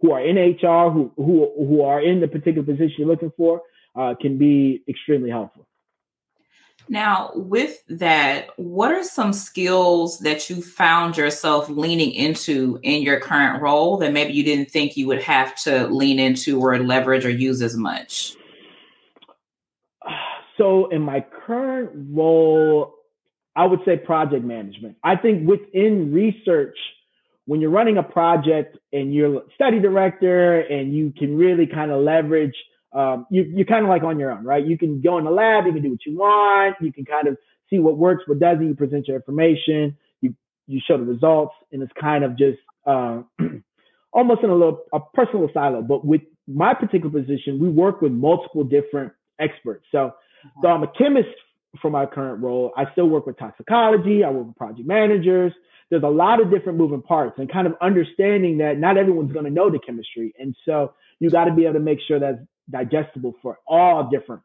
[0.00, 3.62] who are in HR, who who who are in the particular position you're looking for,
[3.98, 5.66] uh, can be extremely helpful.
[6.88, 13.20] Now, with that, what are some skills that you found yourself leaning into in your
[13.20, 17.24] current role that maybe you didn't think you would have to lean into or leverage
[17.24, 18.36] or use as much?
[20.58, 22.94] So, in my current role,
[23.56, 24.96] I would say project management.
[25.02, 26.76] I think within research,
[27.46, 32.02] when you're running a project and you're study director and you can really kind of
[32.02, 32.54] leverage
[32.92, 34.64] um, you, you're kind of like on your own, right?
[34.64, 37.26] You can go in the lab, you can do what you want, you can kind
[37.26, 37.38] of
[37.70, 38.66] see what works, what doesn't.
[38.66, 40.34] You present your information, you
[40.66, 43.22] you show the results, and it's kind of just uh,
[44.12, 45.82] almost in a little a personal silo.
[45.82, 49.86] But with my particular position, we work with multiple different experts.
[49.90, 50.12] So,
[50.62, 51.28] so I'm a chemist
[51.80, 52.72] for my current role.
[52.76, 54.24] I still work with toxicology.
[54.24, 55.52] I work with project managers.
[55.90, 59.44] There's a lot of different moving parts, and kind of understanding that not everyone's going
[59.44, 62.38] to know the chemistry, and so you got to be able to make sure that's
[62.70, 64.42] digestible for all different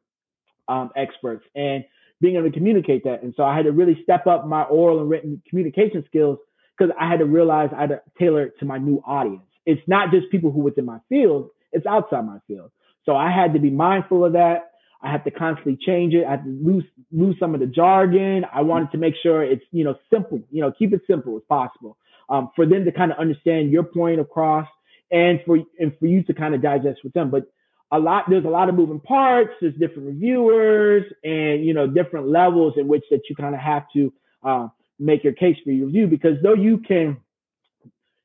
[0.67, 1.85] um, experts and
[2.19, 3.23] being able to communicate that.
[3.23, 6.39] And so I had to really step up my oral and written communication skills
[6.77, 9.43] because I had to realize I had to tailor it to my new audience.
[9.65, 12.71] It's not just people who within my field, it's outside my field.
[13.05, 14.71] So I had to be mindful of that.
[15.01, 16.25] I have to constantly change it.
[16.25, 18.45] I have to lose lose some of the jargon.
[18.51, 21.43] I wanted to make sure it's you know simple, you know, keep it simple as
[21.47, 21.97] possible
[22.29, 24.67] um, for them to kind of understand your point across
[25.11, 27.29] and for and for you to kind of digest with them.
[27.29, 27.45] But
[27.91, 29.51] a lot there's a lot of moving parts.
[29.61, 33.83] There's different reviewers, and you know different levels in which that you kind of have
[33.93, 34.67] to uh,
[34.99, 36.07] make your case for your review.
[36.07, 37.17] Because though you can,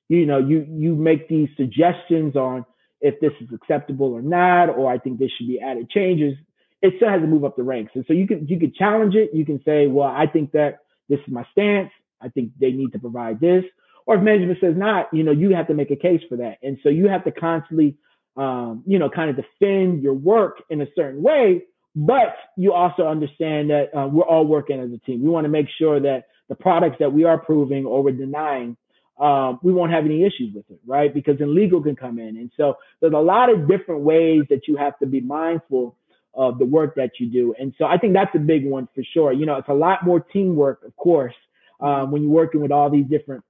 [0.09, 2.65] you know, you you make these suggestions on
[3.01, 6.35] if this is acceptable or not, or I think this should be added changes.
[6.83, 9.14] It still has to move up the ranks, and so you can you can challenge
[9.14, 9.31] it.
[9.33, 11.90] You can say, well, I think that this is my stance.
[12.21, 13.64] I think they need to provide this.
[14.07, 16.59] Or if management says not, you know, you have to make a case for that.
[16.62, 17.97] And so you have to constantly,
[18.37, 21.62] um, you know, kind of defend your work in a certain way.
[21.95, 25.23] But you also understand that uh, we're all working as a team.
[25.23, 28.77] We want to make sure that the products that we are proving or we're denying,
[29.21, 31.12] um, we won't have any issues with it, right?
[31.12, 32.38] Because then legal can come in.
[32.38, 35.97] And so there's a lot of different ways that you have to be mindful
[36.35, 37.55] of the work that you do.
[37.59, 39.33] And so I think that's a big one for sure.
[39.33, 41.35] You know, it's a lot more teamwork, of course,
[41.81, 43.45] um, when you're working with all these different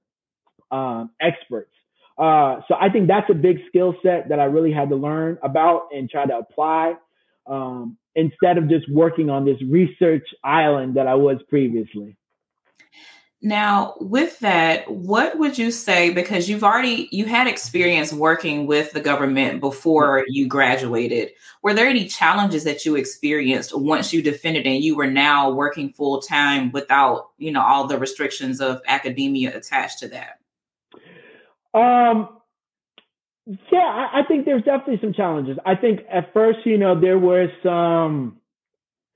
[0.71, 1.71] um, experts.
[2.17, 5.37] Uh, so I think that's a big skill set that I really had to learn
[5.41, 6.95] about and try to apply
[7.47, 12.15] um, instead of just working on this research island that I was previously.
[13.45, 16.13] Now, with that, what would you say?
[16.13, 21.31] Because you've already you had experience working with the government before you graduated.
[21.61, 25.89] Were there any challenges that you experienced once you defended and you were now working
[25.89, 30.39] full time without, you know, all the restrictions of academia attached to that?
[31.77, 32.29] Um,
[33.45, 35.57] yeah, I, I think there's definitely some challenges.
[35.65, 38.37] I think at first, you know, there was some,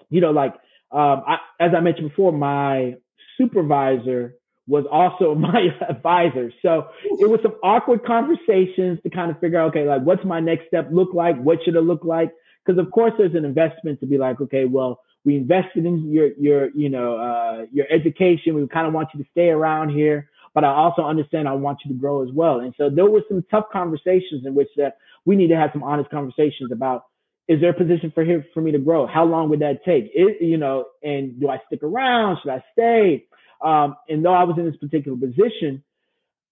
[0.10, 0.54] you know, like
[0.92, 2.98] um, I, as I mentioned before, my
[3.38, 4.36] supervisor
[4.68, 6.52] was also my advisor.
[6.62, 10.40] So it was some awkward conversations to kind of figure out, okay, like what's my
[10.40, 11.38] next step look like?
[11.42, 12.32] What should it look like?
[12.66, 16.30] Because of course there's an investment to be like, okay, well, we invested in your
[16.40, 18.56] your you know uh, your education.
[18.56, 21.80] We kind of want you to stay around here, but I also understand I want
[21.84, 22.62] you to grow as well.
[22.62, 25.84] And so there was some tough conversations in which that we need to have some
[25.84, 27.06] honest conversations about
[27.48, 29.08] is there a position for here for me to grow?
[29.08, 30.12] How long would that take?
[30.14, 32.40] It, you know, and do I stick around?
[32.44, 33.26] Should I stay?
[33.64, 35.84] Um, and though I was in this particular position,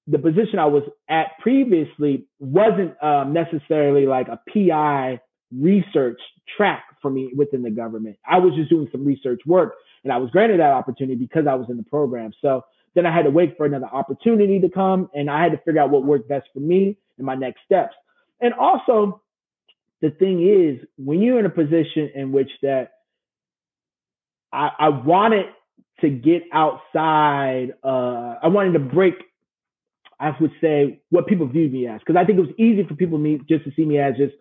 [0.07, 5.19] the position I was at previously wasn't um, necessarily like a PI
[5.51, 6.19] research
[6.55, 8.17] track for me within the government.
[8.25, 11.55] I was just doing some research work and I was granted that opportunity because I
[11.55, 12.31] was in the program.
[12.41, 15.57] So then I had to wait for another opportunity to come and I had to
[15.59, 17.95] figure out what worked best for me and my next steps.
[18.41, 19.21] And also,
[20.05, 22.91] the thing is, when you're in a position in which that
[24.53, 25.47] I, I wanted
[26.01, 29.15] to get outside, uh, I wanted to break,
[30.19, 32.01] I would say, what people viewed me as.
[32.01, 34.35] Because I think it was easy for people me just to see me as just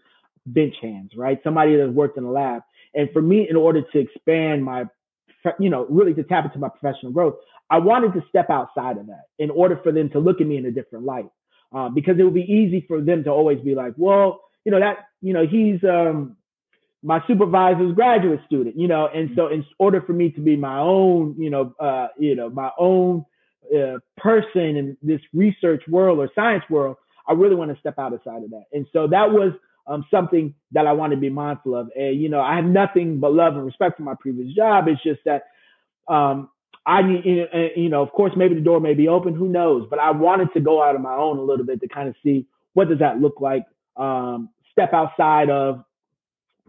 [0.44, 1.40] bench hands, right?
[1.42, 2.60] Somebody that worked in a lab.
[2.94, 4.84] And for me, in order to expand my,
[5.58, 7.36] you know, really to tap into my professional growth,
[7.70, 10.58] I wanted to step outside of that in order for them to look at me
[10.58, 11.30] in a different light.
[11.74, 14.80] Uh, because it would be easy for them to always be like, well, you know,
[14.80, 16.36] that, you know, he's um,
[17.02, 20.78] my supervisor's graduate student, you know, and so in order for me to be my
[20.78, 23.24] own, you know, uh, you know, my own
[23.74, 26.96] uh, person in this research world or science world,
[27.28, 28.64] I really want to step outside of that.
[28.72, 29.52] And so that was
[29.86, 31.90] um, something that I want to be mindful of.
[31.94, 34.88] And, you know, I have nothing but love and respect for my previous job.
[34.88, 35.44] It's just that
[36.08, 36.48] um,
[36.86, 37.24] I need,
[37.76, 39.86] you know, of course, maybe the door may be open, who knows?
[39.88, 42.14] But I wanted to go out on my own a little bit to kind of
[42.22, 43.64] see what does that look like,
[43.96, 45.84] um, step outside of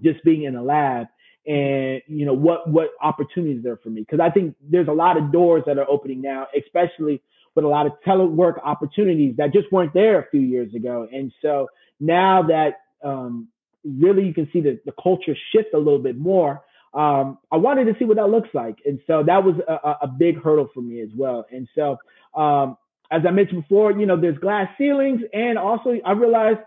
[0.04, 1.08] just being in a lab
[1.48, 4.02] and you know what what opportunities there for me.
[4.02, 7.22] Because i think there's a lot of doors that are opening now especially
[7.56, 11.08] with a lot of telework opportunities that just weren't there a few years ago.
[11.12, 11.70] And so
[12.02, 13.48] now that um,
[13.86, 16.62] really you can see the, the culture shift a little bit more
[16.94, 18.78] um, i wanted to see what that looks like.
[18.86, 21.46] And so that was a, a big hurdle for me as well.
[21.52, 21.98] And so
[22.36, 22.78] um,
[23.12, 26.60] as i mentioned before you know there's glass ceilings and also i realized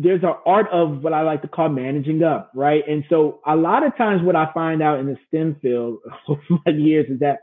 [0.00, 2.84] there's an art of what I like to call managing up, right?
[2.86, 6.40] And so a lot of times what I find out in the STEM field over
[6.64, 7.40] my years is that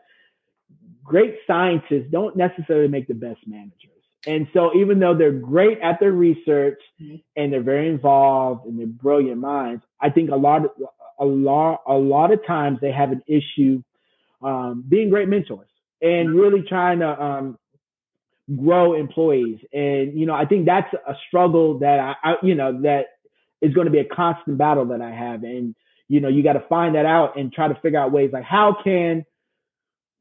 [1.04, 3.92] great scientists don't necessarily make the best managers.
[4.26, 7.18] And so even though they're great at their research mm-hmm.
[7.36, 10.72] and they're very involved and they're brilliant minds, I think a lot of
[11.20, 13.84] a lot a lot of times they have an issue
[14.42, 15.68] um, being great mentors
[16.02, 16.38] and mm-hmm.
[16.38, 17.60] really trying to um,
[18.54, 19.60] grow employees.
[19.74, 23.06] And, you know, I think that's a struggle that I, I you know, that
[23.62, 25.44] is going to be a constant battle that I have.
[25.44, 25.76] And,
[26.08, 28.44] you know, you got to find that out and try to figure out ways like
[28.44, 29.26] how can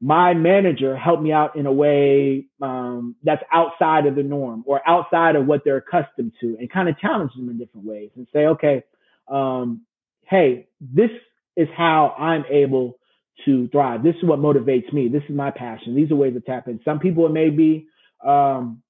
[0.01, 4.81] my manager help me out in a way um, that's outside of the norm or
[4.87, 8.27] outside of what they're accustomed to and kind of challenge them in different ways and
[8.33, 8.83] say, okay,
[9.31, 9.81] um,
[10.23, 11.09] hey, this
[11.55, 12.97] is how I'm able
[13.45, 14.03] to thrive.
[14.03, 15.07] This is what motivates me.
[15.07, 15.95] This is my passion.
[15.95, 16.79] These are ways to tap in.
[16.83, 17.87] Some people it may be
[18.25, 18.81] um,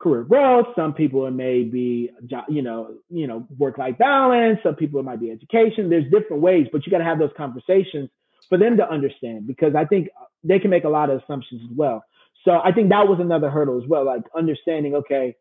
[0.00, 0.66] career growth.
[0.76, 2.10] Some people it may be,
[2.48, 4.58] you know, you know, work life balance.
[4.62, 5.90] Some people it might be education.
[5.90, 8.10] There's different ways, but you got to have those conversations
[8.48, 10.08] for them to understand because I think
[10.44, 12.04] they can make a lot of assumptions as well.
[12.44, 15.36] So I think that was another hurdle as well, like understanding, okay,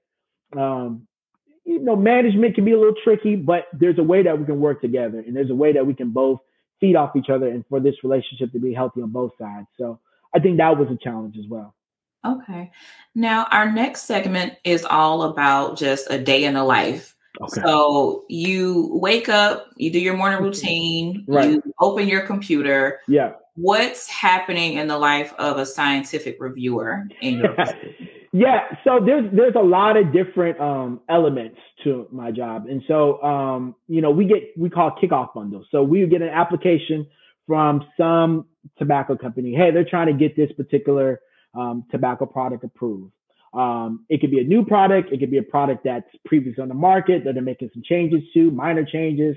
[0.58, 1.08] um,
[1.64, 4.60] you know, management can be a little tricky, but there's a way that we can
[4.60, 6.40] work together and there's a way that we can both
[6.80, 9.68] feed off each other and for this relationship to be healthy on both sides.
[9.78, 10.00] So
[10.34, 11.76] I think that was a challenge as well.
[12.28, 12.72] Okay.
[13.16, 17.16] Now, our next segment is all about just a day in the life.
[17.42, 17.62] Okay.
[17.62, 21.52] So you wake up, you do your morning routine, right.
[21.52, 23.00] you open your computer.
[23.08, 23.34] Yeah.
[23.56, 27.56] What's happening in the life of a scientific reviewer in your
[28.34, 33.22] Yeah, so there's there's a lot of different um, elements to my job, and so
[33.24, 35.66] um, you know we get we call kickoff bundles.
[35.72, 37.08] So we get an application
[37.48, 38.46] from some
[38.78, 39.56] tobacco company.
[39.56, 41.22] Hey, they're trying to get this particular
[41.54, 43.12] um, tobacco product approved.
[43.54, 45.12] Um, it could be a new product.
[45.12, 48.22] It could be a product that's previously on the market that they're making some changes
[48.34, 49.36] to, minor changes.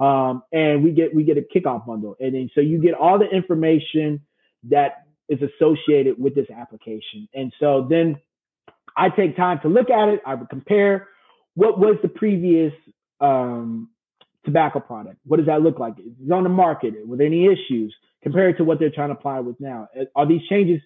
[0.00, 3.18] Um, and we get we get a kickoff bundle, and then so you get all
[3.18, 4.20] the information
[4.64, 7.28] that is associated with this application.
[7.34, 8.18] And so then
[8.96, 10.20] I take time to look at it.
[10.26, 11.08] I would compare
[11.54, 12.72] what was the previous
[13.20, 13.90] um,
[14.44, 15.18] tobacco product.
[15.24, 15.98] What does that look like?
[15.98, 16.94] Is it on the market?
[17.06, 17.94] Were there any issues?
[18.22, 19.88] Compared to what they're trying to apply with now.
[20.14, 20.80] Are these changes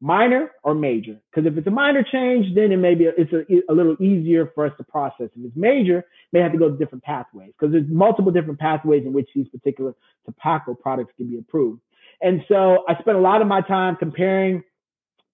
[0.00, 1.20] minor or major?
[1.30, 3.96] Because if it's a minor change, then it may be a, it's a, a, little
[4.00, 5.28] easier for us to process.
[5.36, 9.04] If it's major, may have to go to different pathways because there's multiple different pathways
[9.04, 11.80] in which these particular tobacco products can be approved.
[12.22, 14.62] And so I spent a lot of my time comparing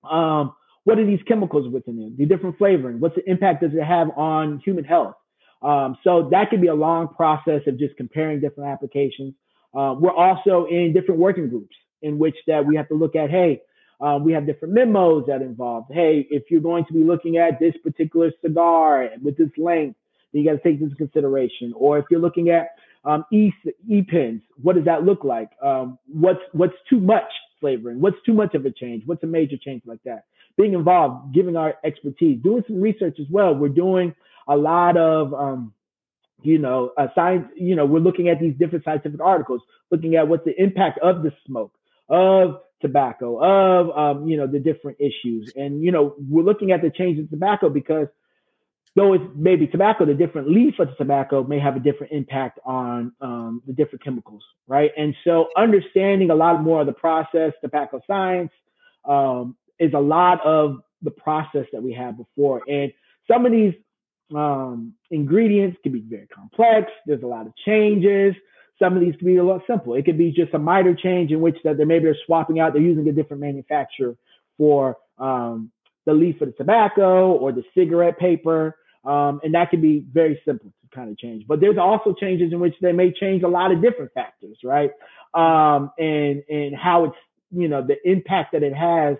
[0.09, 3.83] um, what are these chemicals within them, the different flavoring, what's the impact does it
[3.83, 5.15] have on human health.
[5.63, 9.35] Um, so that could be a long process of just comparing different applications.
[9.75, 13.31] Uh, we're also in different working groups in which that we have to look at,
[13.31, 13.63] hey,
[14.01, 17.59] um, we have different memos that involve, hey, if you're going to be looking at
[17.59, 19.97] this particular cigar with this length,
[20.33, 21.73] then you got to take this into consideration.
[21.77, 22.71] Or if you're looking at
[23.05, 23.53] um, e
[24.09, 25.51] pens, what does that look like?
[25.63, 27.31] Um, what's what's too much
[27.61, 28.01] flavoring?
[28.01, 29.05] What's too much of a change?
[29.07, 30.25] What's a major change like that?
[30.57, 33.55] Being involved, giving our expertise, doing some research as well.
[33.55, 34.15] We're doing
[34.49, 35.73] a lot of um,
[36.43, 40.29] you know, uh, science, you know, we're looking at these different scientific articles, looking at
[40.29, 41.73] what's the impact of the smoke,
[42.09, 46.83] of tobacco, of um, you know the different issues, and you know we're looking at
[46.83, 48.09] the change in tobacco because
[48.95, 52.59] though it's maybe tobacco, the different leaf of the tobacco may have a different impact
[52.65, 54.91] on um, the different chemicals, right?
[54.97, 58.51] And so understanding a lot more of the process, tobacco science,
[59.05, 62.93] um, is a lot of the process that we had before, and
[63.29, 63.75] some of these
[64.35, 66.91] um, ingredients can be very complex.
[67.07, 68.35] There's a lot of changes.
[68.79, 69.95] Some of these can be a lot simple.
[69.95, 72.73] It could be just a minor change in which that they maybe they're swapping out.
[72.73, 74.17] They're using a different manufacturer
[74.59, 75.71] for um,
[76.05, 80.41] the leaf of the tobacco or the cigarette paper, um, and that can be very
[80.45, 81.47] simple to kind of change.
[81.47, 84.91] But there's also changes in which they may change a lot of different factors, right?
[85.35, 87.17] Um, and and how it's
[87.51, 89.17] you know the impact that it has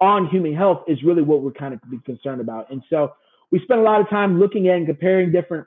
[0.00, 2.70] on human health is really what we're kind of concerned about.
[2.70, 3.12] And so
[3.50, 5.66] we spent a lot of time looking at and comparing different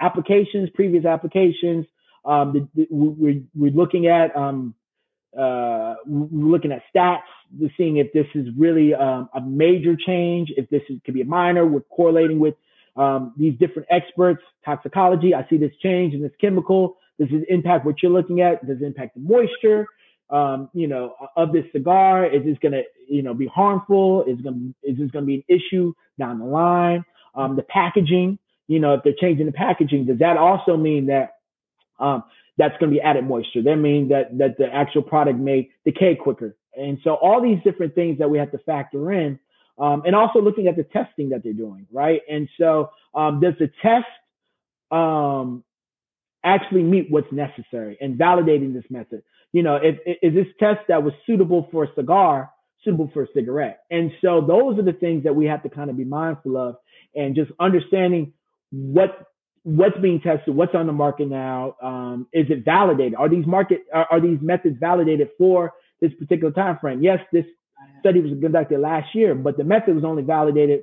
[0.00, 1.86] applications, previous applications,
[2.24, 4.74] um, the, the, we're, we're looking at um,
[5.38, 7.22] uh, we're looking at stats,
[7.76, 11.26] seeing if this is really um, a major change, if this is, could be a
[11.26, 11.66] minor.
[11.66, 12.54] We're correlating with
[12.96, 15.34] um, these different experts, toxicology.
[15.34, 16.96] I see this change in this chemical.
[17.18, 18.66] Does it impact what you're looking at?
[18.66, 19.86] Does it impact the moisture?
[20.30, 22.26] Um, you know, of this cigar?
[22.26, 24.24] Is this to, you know, be harmful?
[24.24, 27.04] Is gonna, is this to be an issue down the line?
[27.34, 31.33] Um, the packaging, you know, if they're changing the packaging, does that also mean that
[31.98, 32.24] um,
[32.56, 33.62] that's going to be added moisture.
[33.62, 36.56] That means that that the actual product may decay quicker.
[36.76, 39.38] And so all these different things that we have to factor in,
[39.78, 42.20] um, and also looking at the testing that they're doing, right?
[42.28, 44.06] And so um, does the test
[44.90, 45.64] um,
[46.42, 49.22] actually meet what's necessary and validating this method?
[49.52, 52.50] You know, if, if, is this test that was suitable for a cigar
[52.84, 53.80] suitable for a cigarette?
[53.90, 56.76] And so those are the things that we have to kind of be mindful of,
[57.14, 58.32] and just understanding
[58.70, 59.28] what
[59.64, 63.14] what's being tested, what's on the market now, um, is it validated?
[63.16, 67.02] Are these market are, are, these methods validated for this particular time frame?
[67.02, 67.46] Yes, this
[68.00, 70.82] study was conducted last year, but the method was only validated.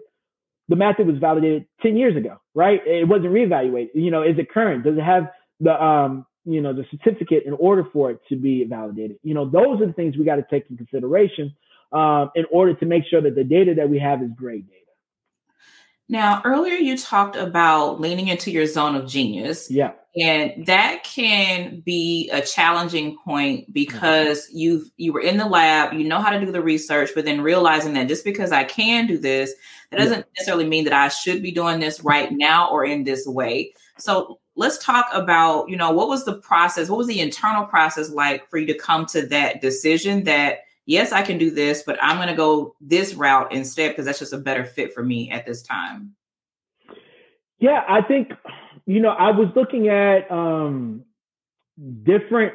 [0.68, 2.82] The method was validated 10 years ago, right?
[2.86, 3.90] It wasn't reevaluated.
[3.94, 4.84] You know, is it current?
[4.84, 5.30] Does it have
[5.60, 9.18] the um, you know, the certificate in order for it to be validated?
[9.22, 11.56] You know, those are the things we got to take in consideration
[11.92, 14.81] um, in order to make sure that the data that we have is great data.
[16.12, 19.72] Now, earlier you talked about leaning into your zone of genius.
[19.72, 19.94] Yeah.
[20.22, 23.72] And that can be a challenging point mm-hmm.
[23.72, 27.24] because you've you were in the lab, you know how to do the research, but
[27.24, 29.54] then realizing that just because I can do this,
[29.90, 30.24] that doesn't yeah.
[30.38, 33.74] necessarily mean that I should be doing this right now or in this way.
[33.98, 36.90] So let's talk about, you know, what was the process?
[36.90, 41.12] What was the internal process like for you to come to that decision that yes,
[41.12, 44.34] I can do this, but I'm going to go this route instead because that's just
[44.34, 46.16] a better fit for me at this time?
[47.60, 48.32] Yeah, I think,
[48.86, 51.06] you know, I was looking at um,
[52.04, 52.54] different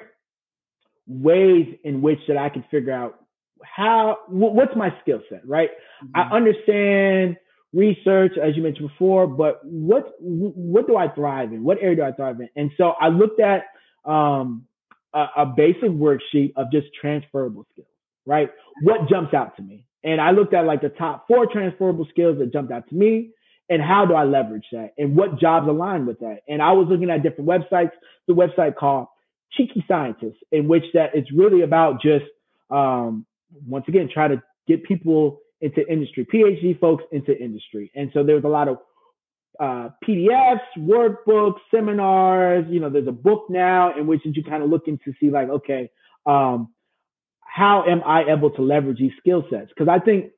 [1.06, 3.20] ways in which that I could figure out
[3.62, 5.70] how, what's my skill set, right?
[6.04, 6.16] Mm-hmm.
[6.16, 7.36] I understand
[7.72, 11.62] research, as you mentioned before, but what, what do I thrive in?
[11.62, 12.48] What area do I thrive in?
[12.56, 13.66] And so I looked at
[14.04, 14.66] um,
[15.14, 17.86] a, a basic worksheet of just transferable skills
[18.26, 18.50] right?
[18.82, 19.86] What jumps out to me?
[20.04, 23.30] And I looked at like the top four transferable skills that jumped out to me
[23.68, 26.40] and how do I leverage that and what jobs align with that.
[26.48, 27.90] And I was looking at different websites,
[28.28, 29.08] the website called
[29.52, 32.26] Cheeky Scientist, in which that it's really about just,
[32.70, 33.26] um,
[33.66, 37.90] once again, try to get people into industry, PhD folks into industry.
[37.94, 38.78] And so there's a lot of
[39.58, 42.66] uh, PDFs, workbooks, seminars.
[42.68, 45.48] You know, there's a book now in which you kind of look into see like,
[45.48, 45.90] okay,
[46.26, 46.68] um,
[47.46, 49.68] how am I able to leverage these skill sets?
[49.68, 50.32] Because I think,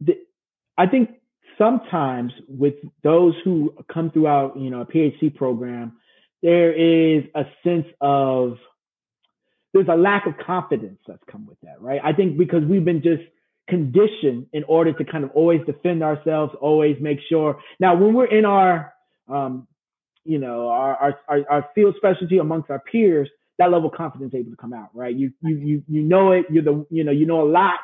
[0.00, 0.18] the,
[0.78, 1.10] I think
[1.58, 5.96] sometimes with those who come throughout, you know, a PhD program,
[6.42, 8.58] there is a sense of
[9.72, 12.00] there's a lack of confidence that's come with that, right?
[12.02, 13.22] I think because we've been just
[13.68, 17.60] conditioned in order to kind of always defend ourselves, always make sure.
[17.80, 18.94] Now, when we're in our,
[19.28, 19.66] um,
[20.24, 23.28] you know, our, our, our field specialty amongst our peers,
[23.58, 25.14] that level of confidence able to come out, right?
[25.14, 26.46] You you you you know it.
[26.50, 27.80] You're the you know you know a lot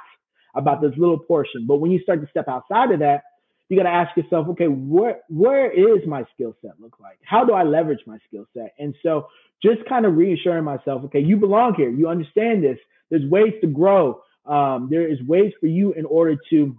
[0.55, 3.23] about this little portion, but when you start to step outside of that,
[3.69, 7.19] you got to ask yourself, okay, where where is my skill set look like?
[7.25, 8.75] How do I leverage my skill set?
[8.79, 9.29] And so
[9.63, 11.91] just kind of reassuring myself, okay, you belong here.
[11.91, 12.79] You understand this.
[13.11, 14.21] There's ways to grow.
[14.45, 16.77] Um, there is ways for you in order to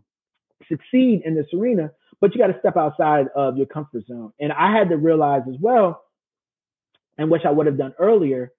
[0.68, 1.92] succeed in this arena,
[2.22, 4.32] but you got to step outside of your comfort zone.
[4.40, 6.04] And I had to realize as well,
[7.18, 8.52] and which I would have done earlier,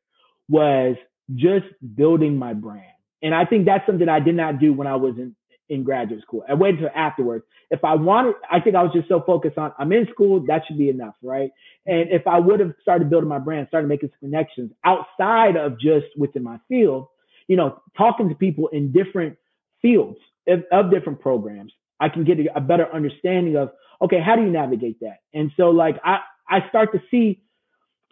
[0.49, 0.97] was
[1.35, 2.85] just building my brand.
[3.23, 5.35] And I think that's something I did not do when I was in,
[5.71, 6.45] in graduate school.
[6.49, 7.45] I waited until afterwards.
[7.71, 10.63] If I wanted, I think I was just so focused on I'm in school, that
[10.67, 11.51] should be enough, right?
[11.87, 15.81] And if I would have started building my brand, started making some connections outside of
[15.81, 17.09] just within my field,
[17.49, 19.37] you know, talking to people in different
[19.81, 23.71] fields of, of different programs, I can get a, better understanding of
[24.03, 25.21] okay, how do you navigate that?
[25.33, 26.19] And so, like, I
[26.49, 27.41] I start to see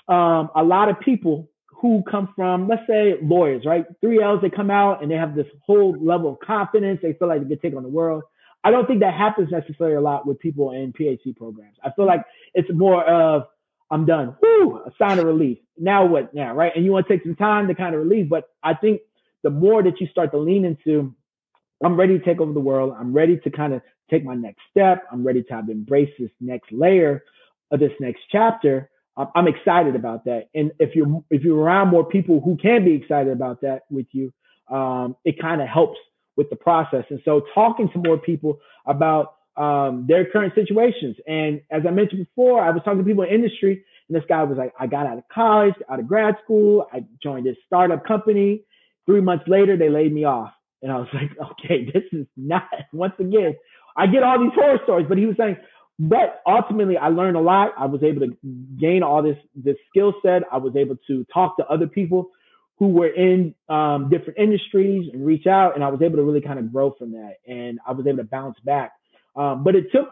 [0.09, 1.51] um, a lot of people
[1.83, 3.85] who come from, let's say, lawyers, right?
[4.01, 7.01] Three L's, they come out and they have this whole level of confidence.
[7.03, 8.23] They feel like they can take on the world.
[8.63, 11.77] I don't think that happens necessarily a lot with people in PhD programs.
[11.85, 12.23] I feel like
[12.55, 13.49] it's more of,
[13.91, 14.37] I'm done.
[14.41, 15.59] Whoo, a sign of relief.
[15.77, 16.73] Now what now, right?
[16.75, 18.29] And you want to take some time to kind of relieve.
[18.31, 19.01] But I think
[19.43, 21.13] the more that you start to lean into,
[21.85, 22.95] I'm ready to take over the world.
[22.97, 25.03] I'm ready to kind of take my next step.
[25.11, 27.25] I'm ready to have embrace this next layer
[27.73, 28.89] of this next chapter.
[29.17, 30.49] I'm excited about that.
[30.55, 34.07] And if you're if you're around more people who can be excited about that with
[34.13, 34.33] you,
[34.71, 35.99] um, it kind of helps
[36.37, 37.05] with the process.
[37.11, 41.17] And so talking to more people about um, their current situations.
[41.27, 44.43] And as I mentioned before, I was talking to people in industry, and this guy
[44.45, 48.07] was like, I got out of college, out of grad school, I joined this startup
[48.07, 48.63] company.
[49.05, 50.53] Three months later, they laid me off.
[50.81, 53.57] And I was like, okay, this is not once again.
[53.95, 55.59] I get all these horror stories, but he was saying,
[55.99, 57.73] but ultimately, I learned a lot.
[57.79, 58.37] I was able to
[58.79, 60.43] gain all this this skill set.
[60.51, 62.31] I was able to talk to other people
[62.79, 66.41] who were in um, different industries and reach out, and I was able to really
[66.41, 67.37] kind of grow from that.
[67.47, 68.93] And I was able to bounce back.
[69.37, 70.09] Um, but it took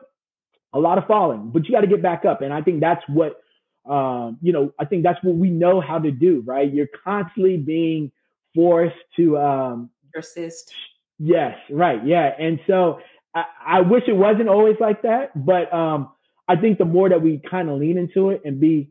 [0.72, 2.42] a lot of falling, but you got to get back up.
[2.42, 3.42] And I think that's what
[3.88, 4.72] um, you know.
[4.78, 6.42] I think that's what we know how to do.
[6.44, 6.72] Right?
[6.72, 8.12] You're constantly being
[8.54, 10.72] forced to um, persist.
[11.18, 12.04] Yes, right.
[12.06, 12.32] Yeah.
[12.38, 13.00] And so
[13.34, 16.10] I, I wish it wasn't always like that, but um,
[16.48, 18.90] I think the more that we kind of lean into it and be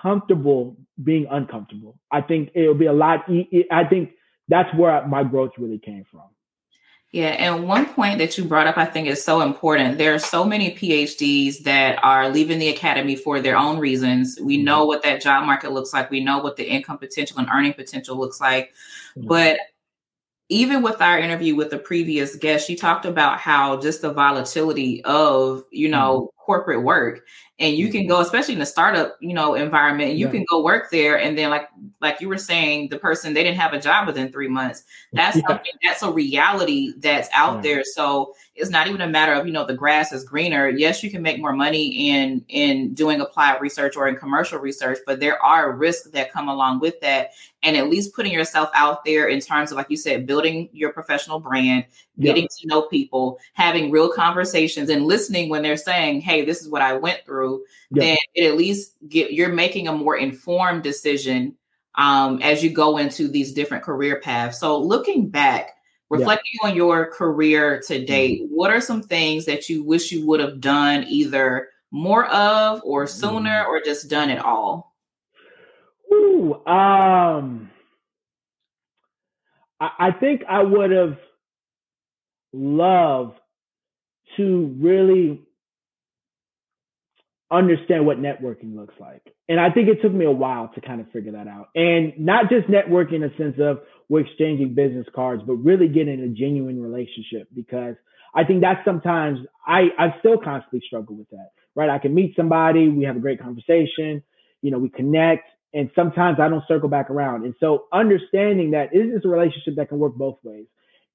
[0.00, 3.28] comfortable being uncomfortable, I think it'll be a lot.
[3.30, 4.12] E- I think
[4.48, 6.22] that's where my growth really came from.
[7.12, 9.98] Yeah, and one point that you brought up, I think, is so important.
[9.98, 14.38] There are so many PhDs that are leaving the academy for their own reasons.
[14.40, 14.64] We mm-hmm.
[14.64, 16.10] know what that job market looks like.
[16.10, 18.72] We know what the income potential and earning potential looks like.
[19.14, 19.28] Mm-hmm.
[19.28, 19.58] But
[20.52, 25.02] even with our interview with the previous guest, she talked about how just the volatility
[25.04, 26.44] of, you know, mm-hmm.
[26.44, 27.24] corporate work
[27.62, 30.32] and you can go especially in the startup you know environment you yeah.
[30.32, 31.68] can go work there and then like
[32.00, 35.36] like you were saying the person they didn't have a job within three months that's
[35.36, 35.42] yeah.
[35.46, 37.60] something that's a reality that's out yeah.
[37.60, 40.68] there so it's not even a matter of you know the grass is greener.
[40.68, 44.98] Yes you can make more money in in doing applied research or in commercial research
[45.06, 47.30] but there are risks that come along with that.
[47.62, 50.92] And at least putting yourself out there in terms of like you said building your
[50.92, 51.84] professional brand
[52.20, 56.68] getting to know people having real conversations and listening when they're saying hey this is
[56.68, 61.56] what i went through then it at least get you're making a more informed decision
[61.94, 64.58] um, as you go into these different career paths.
[64.58, 65.76] So looking back
[66.12, 68.54] reflecting on your career to date mm-hmm.
[68.54, 73.06] what are some things that you wish you would have done either more of or
[73.06, 73.70] sooner mm-hmm.
[73.70, 74.92] or just done it all
[76.12, 77.70] Ooh, um,
[79.80, 81.16] I, I think I would have
[82.52, 83.38] loved
[84.36, 85.42] to really
[87.50, 89.34] understand what networking looks like.
[89.48, 91.68] And I think it took me a while to kind of figure that out.
[91.74, 93.80] And not just networking in a sense of
[94.12, 97.94] we're exchanging business cards, but really getting a genuine relationship because
[98.34, 101.88] I think that's sometimes I, I still constantly struggle with that, right?
[101.88, 104.22] I can meet somebody, we have a great conversation,
[104.60, 107.46] you know, we connect, and sometimes I don't circle back around.
[107.46, 110.66] And so understanding that is a relationship that can work both ways.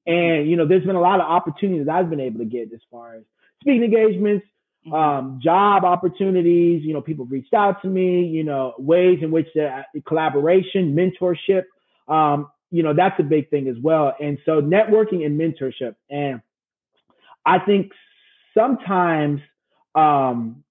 [0.07, 2.81] And, you know, there's been a lot of opportunities I've been able to get as
[2.89, 3.21] far as
[3.61, 4.47] speaking engagements,
[4.87, 4.93] mm-hmm.
[4.95, 9.49] um, job opportunities, you know, people reached out to me, you know, ways in which
[9.53, 11.65] the collaboration, mentorship,
[12.07, 14.13] um, you know, that's a big thing as well.
[14.19, 15.95] And so networking and mentorship.
[16.09, 16.41] And
[17.45, 17.91] I think
[18.53, 19.41] sometimes,
[19.95, 20.63] um,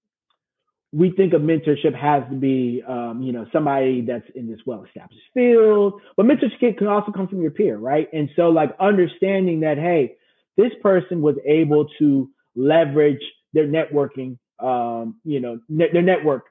[0.93, 5.21] we think of mentorship has to be, um, you know, somebody that's in this well-established
[5.33, 8.07] field, but mentorship can also come from your peer, right?
[8.13, 10.15] And so, like, understanding that, hey,
[10.55, 13.21] this person was able to leverage
[13.53, 16.45] their networking, um, you know, ne- their network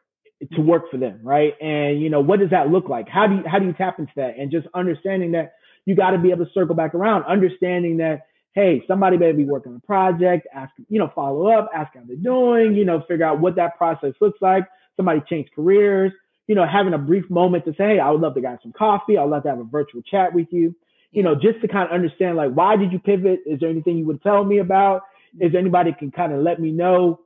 [0.55, 1.55] to work for them, right?
[1.61, 3.09] And you know, what does that look like?
[3.09, 4.39] How do you how do you tap into that?
[4.39, 5.55] And just understanding that
[5.87, 8.27] you got to be able to circle back around, understanding that
[8.57, 12.01] hey, somebody better be working on a project, ask, you know, follow up, ask how
[12.09, 14.65] they're doing, you know, figure out what that process looks like.
[14.97, 16.11] Somebody change careers,
[16.47, 18.73] you know, having a brief moment to say, hey, I would love to get some
[18.73, 19.19] coffee.
[19.19, 20.75] I'd love to have a virtual chat with you,
[21.13, 23.41] you know, just to kind of understand, like, why did you pivot?
[23.45, 25.03] Is there anything you would tell me about?
[25.39, 27.21] Is anybody can kind of let me know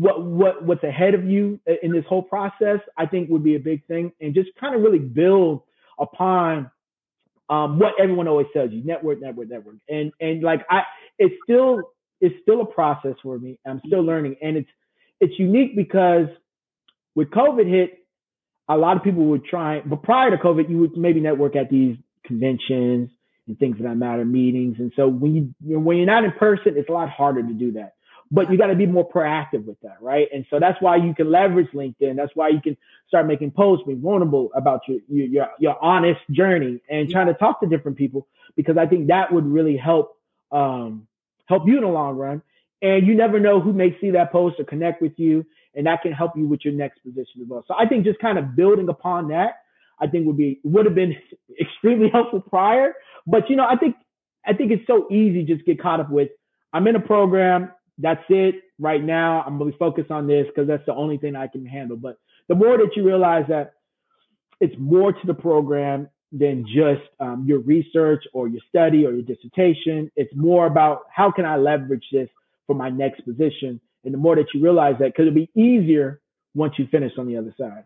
[0.00, 2.80] what, what, what's ahead of you in this whole process?
[2.96, 5.62] I think would be a big thing and just kind of really build
[5.98, 6.70] upon
[7.50, 9.76] um, what everyone always tells you, network, network, network.
[9.90, 10.84] And and like I
[11.18, 11.82] it's still
[12.22, 13.58] it's still a process for me.
[13.66, 14.36] I'm still learning.
[14.40, 14.70] And it's
[15.20, 16.28] it's unique because
[17.14, 17.98] with COVID hit,
[18.70, 21.68] a lot of people would try, but prior to COVID, you would maybe network at
[21.68, 23.10] these conventions
[23.46, 24.76] and things that matter, meetings.
[24.78, 27.72] And so when you when you're not in person, it's a lot harder to do
[27.72, 27.94] that
[28.30, 30.28] but you got to be more proactive with that, right?
[30.32, 32.16] And so that's why you can leverage LinkedIn.
[32.16, 32.76] That's why you can
[33.08, 37.34] start making posts, being vulnerable about your your your, your honest journey and trying to
[37.34, 40.16] talk to different people because I think that would really help
[40.52, 41.08] um,
[41.46, 42.42] help you in the long run.
[42.82, 46.02] And you never know who may see that post or connect with you, and that
[46.02, 47.64] can help you with your next position as well.
[47.68, 49.56] So I think just kind of building upon that,
[50.00, 51.16] I think would be would have been
[51.60, 52.94] extremely helpful prior.
[53.26, 53.96] But you know, I think
[54.46, 56.30] I think it's so easy just get caught up with
[56.72, 59.42] I'm in a program that's it right now.
[59.46, 61.96] I'm going to focus on this because that's the only thing I can handle.
[61.96, 63.74] But the more that you realize that
[64.60, 69.22] it's more to the program than just um, your research or your study or your
[69.22, 70.10] dissertation.
[70.16, 72.28] It's more about how can I leverage this
[72.66, 73.80] for my next position.
[74.04, 76.20] And the more that you realize that, because it'll be easier
[76.54, 77.84] once you finish on the other side.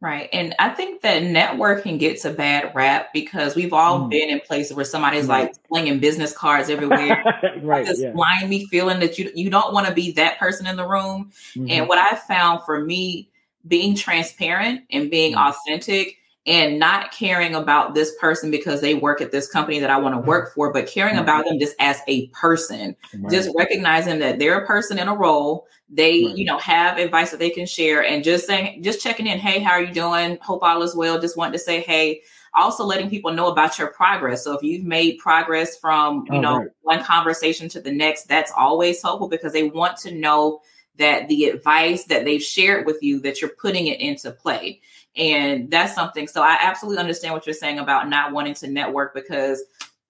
[0.00, 0.28] Right.
[0.32, 4.10] And I think that networking gets a bad rap because we've all mm.
[4.10, 5.30] been in places where somebody's mm.
[5.30, 7.24] like slinging business cards everywhere.
[7.62, 7.84] right.
[7.84, 8.46] Just yeah.
[8.46, 11.32] me feeling that you you don't want to be that person in the room.
[11.56, 11.70] Mm-hmm.
[11.70, 13.28] And what I found for me
[13.66, 15.48] being transparent and being mm.
[15.48, 16.17] authentic
[16.48, 20.14] and not caring about this person because they work at this company that I want
[20.14, 21.22] to work for, but caring right.
[21.22, 23.30] about them just as a person, right.
[23.30, 25.66] just recognizing that they're a person in a role.
[25.90, 26.36] They, right.
[26.36, 29.38] you know, have advice that they can share and just saying, just checking in.
[29.38, 30.38] Hey, how are you doing?
[30.40, 31.20] Hope all is well.
[31.20, 32.22] Just want to say, hey,
[32.54, 34.42] also letting people know about your progress.
[34.42, 38.52] So if you've made progress from, you oh, know, one conversation to the next, that's
[38.56, 40.62] always helpful because they want to know
[40.96, 44.80] that the advice that they've shared with you that you're putting it into play
[45.16, 46.28] and that's something.
[46.28, 49.62] So I absolutely understand what you're saying about not wanting to network because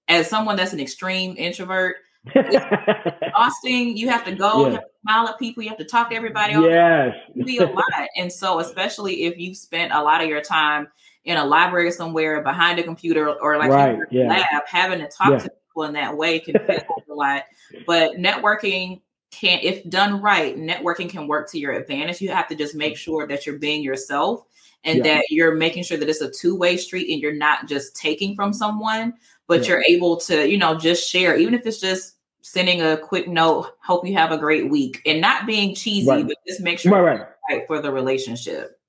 [0.09, 1.97] as someone that's an extreme introvert,
[2.35, 3.97] exhausting.
[3.97, 4.67] You have to go, yeah.
[4.67, 6.53] you have to smile at people, you have to talk to everybody.
[6.53, 7.15] Yes.
[7.45, 7.85] Be a lot.
[8.17, 10.89] And so especially if you've spent a lot of your time
[11.25, 13.99] in a library somewhere behind a computer or like right.
[14.11, 14.29] yeah.
[14.29, 15.39] lab, having to talk yeah.
[15.39, 16.81] to people in that way can feel
[17.11, 17.43] a lot.
[17.87, 22.21] But networking can if done right, networking can work to your advantage.
[22.21, 24.45] You have to just make sure that you're being yourself
[24.85, 25.15] and yeah.
[25.15, 28.53] that you're making sure that it's a two-way street and you're not just taking from
[28.53, 29.15] someone,
[29.47, 29.69] but yeah.
[29.69, 33.73] you're able to, you know, just share, even if it's just sending a quick note,
[33.83, 36.27] hope you have a great week, and not being cheesy, right.
[36.27, 37.29] but just make sure right, right.
[37.51, 38.81] right for the relationship.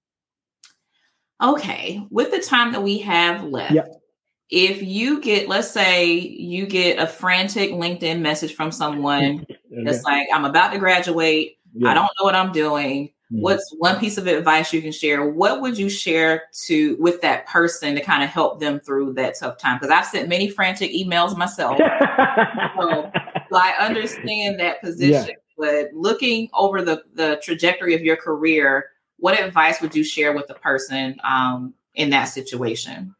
[1.41, 4.01] Okay, with the time that we have left, yep.
[4.49, 9.45] if you get, let's say, you get a frantic LinkedIn message from someone
[9.83, 11.89] that's like, I'm about to graduate, yeah.
[11.89, 13.11] I don't know what I'm doing.
[13.31, 13.41] Mm-hmm.
[13.41, 15.29] What's one piece of advice you can share?
[15.29, 19.35] What would you share to with that person to kind of help them through that
[19.39, 19.77] tough time?
[19.77, 21.77] Because I've sent many frantic emails myself.
[22.79, 23.11] so,
[23.51, 25.35] so, I understand that position, yeah.
[25.59, 30.47] but looking over the the trajectory of your career, what advice would you share with
[30.47, 33.13] the person um, in that situation?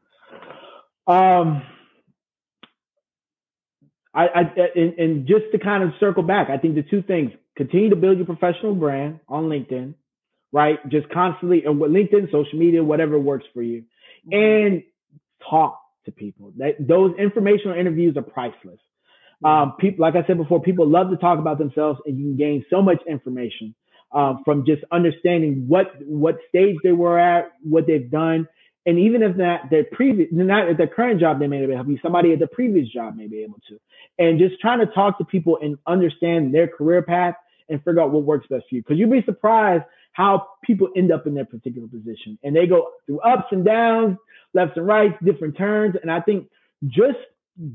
[1.06, 1.62] Um,
[4.16, 4.42] I, I
[4.76, 7.96] and, and, just to kind of circle back, I think the two things: continue to
[7.96, 9.94] build your professional brand on LinkedIn,
[10.52, 10.78] right?
[10.90, 13.84] Just constantly and with LinkedIn, social media, whatever works for you,
[14.32, 14.34] mm-hmm.
[14.34, 14.84] and
[15.50, 16.54] talk to people.
[16.58, 18.80] That those informational interviews are priceless.
[19.44, 22.38] Um, people, like I said before, people love to talk about themselves, and you can
[22.38, 23.74] gain so much information
[24.12, 28.48] um, from just understanding what what stage they were at, what they've done,
[28.86, 31.74] and even if not their previous, not at their current job, they may be able
[31.74, 32.00] to help you.
[32.02, 33.80] Somebody at the previous job may be able to,
[34.18, 37.36] and just trying to talk to people and understand their career path
[37.70, 38.82] and figure out what works best for you.
[38.82, 42.90] Because you'd be surprised how people end up in their particular position, and they go
[43.06, 44.18] through ups and downs,
[44.54, 46.50] lefts and rights, different turns, and I think
[46.88, 47.20] just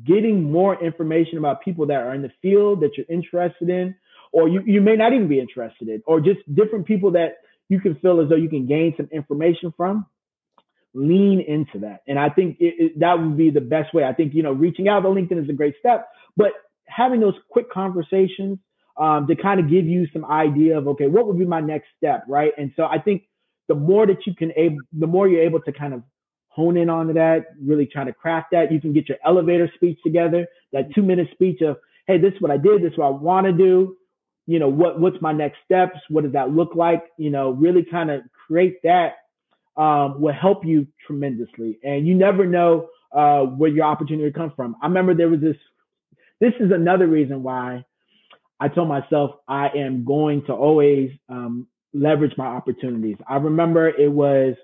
[0.04, 3.94] getting more information about people that are in the field that you're interested in
[4.34, 7.36] or you, you may not even be interested in, or just different people that
[7.68, 10.06] you can feel as though you can gain some information from,
[10.92, 12.02] lean into that.
[12.08, 14.02] And I think it, it, that would be the best way.
[14.02, 16.48] I think, you know, reaching out to LinkedIn is a great step, but
[16.86, 18.58] having those quick conversations
[18.96, 21.88] um, to kind of give you some idea of, okay, what would be my next
[21.96, 22.52] step, right?
[22.58, 23.24] And so I think
[23.68, 26.02] the more that you can able, the more you're able to kind of
[26.48, 28.70] hone in on that, really trying to craft that.
[28.70, 32.40] You can get your elevator speech together, that two minute speech of, hey, this is
[32.40, 33.96] what I did, this is what I want to do
[34.46, 35.98] you know, what what's my next steps?
[36.08, 37.04] What does that look like?
[37.16, 39.14] You know, really kind of create that
[39.76, 41.78] um, will help you tremendously.
[41.82, 44.76] And you never know uh, where your opportunity comes from.
[44.82, 45.56] I remember there was this.
[46.40, 47.84] This is another reason why
[48.64, 53.16] I told myself I am going to always um, leverage my opportunities.
[53.28, 54.54] I remember it was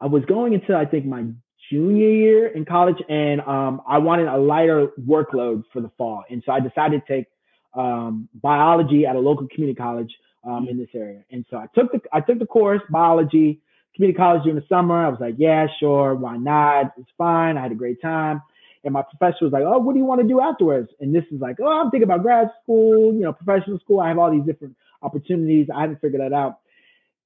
[0.00, 1.26] I was going into I think my
[1.70, 6.42] junior year in college, and um, I wanted a lighter workload for the fall, and
[6.46, 7.26] so I decided to take
[7.74, 10.10] um, biology at a local community college
[10.42, 11.24] um, in this area.
[11.30, 13.60] And so I took the I took the course biology
[13.94, 15.04] community college during the summer.
[15.04, 16.94] I was like, yeah, sure, why not?
[16.96, 17.58] It's fine.
[17.58, 18.40] I had a great time.
[18.84, 20.90] And my professor was like, oh, what do you want to do afterwards?
[21.00, 24.00] And this is like, oh, I'm thinking about grad school, you know, professional school.
[24.00, 25.68] I have all these different opportunities.
[25.74, 26.58] I haven't figured that out.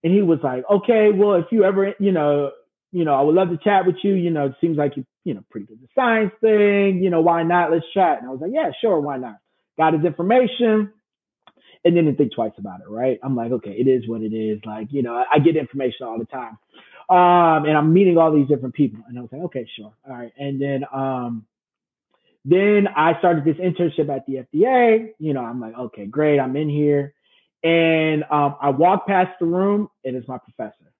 [0.05, 2.53] And he was like, okay, well, if you ever, you know,
[2.93, 4.15] you know, I would love to chat with you.
[4.15, 7.03] You know, it seems like you, you know, pretty good at the science thing.
[7.03, 7.73] You know, why not?
[7.73, 8.19] Let's chat.
[8.19, 9.37] And I was like, yeah, sure, why not?
[9.77, 10.93] got his information
[11.85, 13.19] and didn't think twice about it, right?
[13.23, 14.61] I'm like, okay, it is what it is.
[14.65, 16.59] Like, you know, I get information all the time.
[17.09, 19.01] Um, and I'm meeting all these different people.
[19.09, 19.93] And I was like, okay, sure.
[20.09, 20.33] All right.
[20.39, 21.47] And then um
[22.47, 25.11] then I started this internship at the FDA.
[25.19, 27.13] You know, I'm like, okay, great, I'm in here.
[27.65, 30.93] And um, I walk past the room, and it's my professor.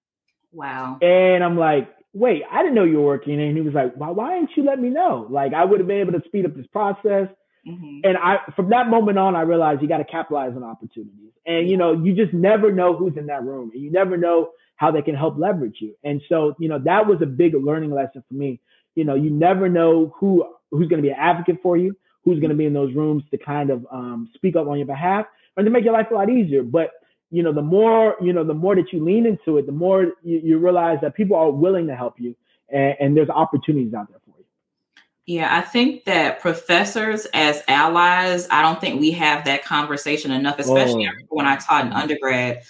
[0.53, 0.99] Wow.
[1.01, 3.41] And I'm like, wait, I didn't know you were working.
[3.41, 5.29] And he was like, why, why didn't you let me know?
[5.31, 7.29] Like, I would have been able to speed up this process.
[7.65, 8.01] Mm-hmm.
[8.03, 11.31] And I, from that moment on, I realized you got to capitalize on opportunities.
[11.47, 14.51] And, you know, you just never know who's in that room and you never know
[14.77, 15.95] how they can help leverage you.
[16.05, 18.61] And so, you know, that was a big learning lesson for me.
[18.95, 22.39] You know, you never know who, who's going to be an advocate for you, who's
[22.41, 25.27] going to be in those rooms to kind of um, speak up on your behalf
[25.57, 26.63] and to make your life a lot easier.
[26.63, 26.91] But,
[27.31, 30.13] you know, the more, you know, the more that you lean into it, the more
[30.23, 32.37] you, you realize that people are willing to help you
[32.69, 34.45] and, and there's opportunities out there for you.
[35.27, 40.59] Yeah, I think that professors as allies, I don't think we have that conversation enough,
[40.59, 41.13] especially oh.
[41.31, 42.63] when I taught in undergrad.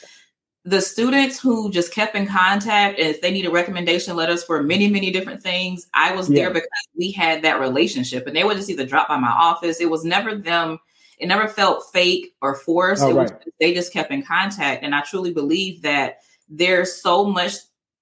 [0.69, 4.89] The students who just kept in contact, and if they needed recommendation letters for many,
[4.89, 6.43] many different things, I was yeah.
[6.43, 8.27] there because we had that relationship.
[8.27, 9.81] And they would just either drop by my office.
[9.81, 10.79] It was never them,
[11.19, 13.05] it never felt fake or forced.
[13.05, 13.31] Oh, right.
[13.31, 14.83] was they just kept in contact.
[14.83, 17.53] And I truly believe that there's so much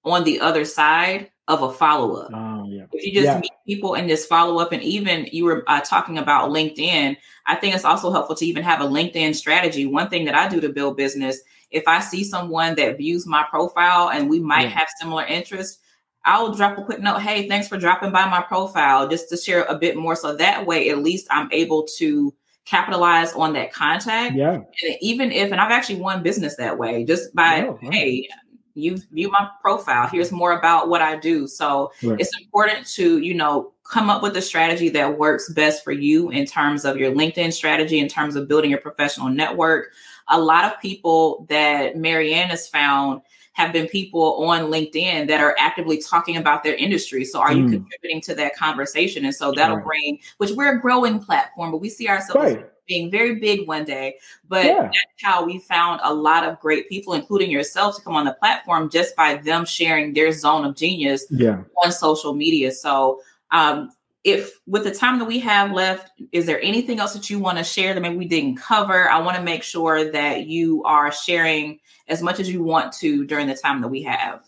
[0.03, 2.31] on the other side of a follow up.
[2.33, 2.85] Oh, yeah.
[2.91, 3.39] If you just yeah.
[3.39, 7.55] meet people and just follow up, and even you were uh, talking about LinkedIn, I
[7.55, 9.85] think it's also helpful to even have a LinkedIn strategy.
[9.85, 11.39] One thing that I do to build business,
[11.71, 14.79] if I see someone that views my profile and we might yeah.
[14.79, 15.79] have similar interests,
[16.23, 17.19] I'll drop a quick note.
[17.19, 20.15] Hey, thanks for dropping by my profile just to share a bit more.
[20.15, 22.33] So that way, at least I'm able to
[22.65, 24.35] capitalize on that contact.
[24.35, 24.53] Yeah.
[24.53, 28.27] And even if, and I've actually won business that way just by, oh, hey,
[28.73, 30.07] you view my profile.
[30.07, 31.47] Here's more about what I do.
[31.47, 32.19] So right.
[32.19, 36.29] it's important to, you know, come up with a strategy that works best for you
[36.31, 39.91] in terms of your LinkedIn strategy, in terms of building your professional network.
[40.29, 43.21] A lot of people that Maryann has found
[43.55, 47.23] have been people on LinkedIn that are actively talking about their industry.
[47.23, 47.63] So are mm.
[47.63, 49.23] you contributing to that conversation?
[49.23, 49.85] And so that'll right.
[49.85, 52.69] bring, which we're a growing platform, but we see ourselves right.
[52.85, 54.17] being very big one day.
[54.49, 54.81] But yeah.
[54.81, 58.33] that's how we found a lot of great people, including yourself, to come on the
[58.33, 61.63] platform just by them sharing their zone of genius yeah.
[61.81, 62.73] on social media.
[62.73, 63.21] So
[63.51, 63.89] um,
[64.25, 67.59] if with the time that we have left, is there anything else that you want
[67.59, 69.07] to share that maybe we didn't cover?
[69.07, 73.25] I want to make sure that you are sharing as much as you want to
[73.25, 74.43] during the time that we have.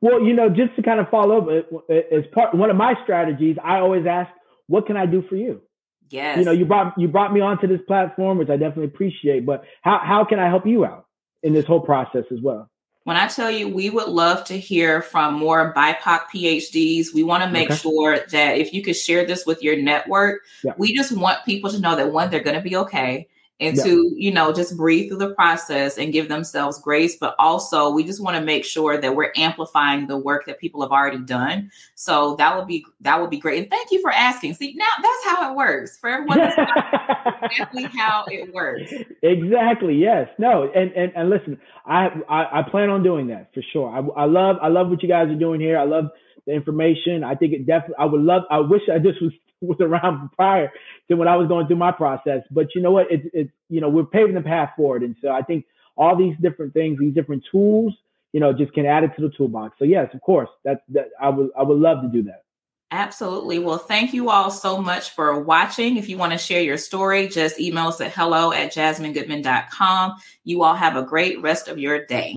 [0.00, 3.56] Well, you know, just to kind of follow up, as part one of my strategies,
[3.62, 4.30] I always ask,
[4.66, 5.62] "What can I do for you?"
[6.10, 6.38] Yes.
[6.38, 9.46] You know, you brought you brought me onto this platform, which I definitely appreciate.
[9.46, 11.06] But how how can I help you out
[11.44, 12.68] in this whole process as well?
[13.04, 17.44] When I tell you we would love to hear from more BIPOC PhDs, we want
[17.44, 17.78] to make okay.
[17.78, 20.72] sure that if you could share this with your network, yeah.
[20.78, 23.28] we just want people to know that one, they're going to be okay
[23.60, 23.84] and yeah.
[23.84, 28.02] to you know just breathe through the process and give themselves grace but also we
[28.02, 31.70] just want to make sure that we're amplifying the work that people have already done.
[31.94, 33.62] So that would be that would be great.
[33.62, 34.54] And thank you for asking.
[34.54, 35.98] See now that's how it works.
[35.98, 36.40] For everyone
[37.42, 38.92] exactly how it works.
[39.22, 40.28] Exactly yes.
[40.38, 43.88] No and and, and listen I, I, I plan on doing that for sure.
[43.88, 45.78] I, I love i love what you guys are doing here.
[45.78, 46.06] I love
[46.46, 47.22] the information.
[47.22, 49.32] I think it definitely i would love i wish i just was
[49.68, 50.72] was around prior
[51.08, 52.42] to when I was going through my process.
[52.50, 53.10] But you know what?
[53.10, 56.36] It's it's you know we're paving the path forward, and so I think all these
[56.40, 57.94] different things, these different tools,
[58.32, 59.78] you know, just can add it to the toolbox.
[59.78, 62.44] So yes, of course, that that I would I would love to do that.
[62.90, 63.58] Absolutely.
[63.58, 65.96] Well, thank you all so much for watching.
[65.96, 70.14] If you want to share your story, just email us at hello at jasmingoodman.com.
[70.44, 72.36] You all have a great rest of your day.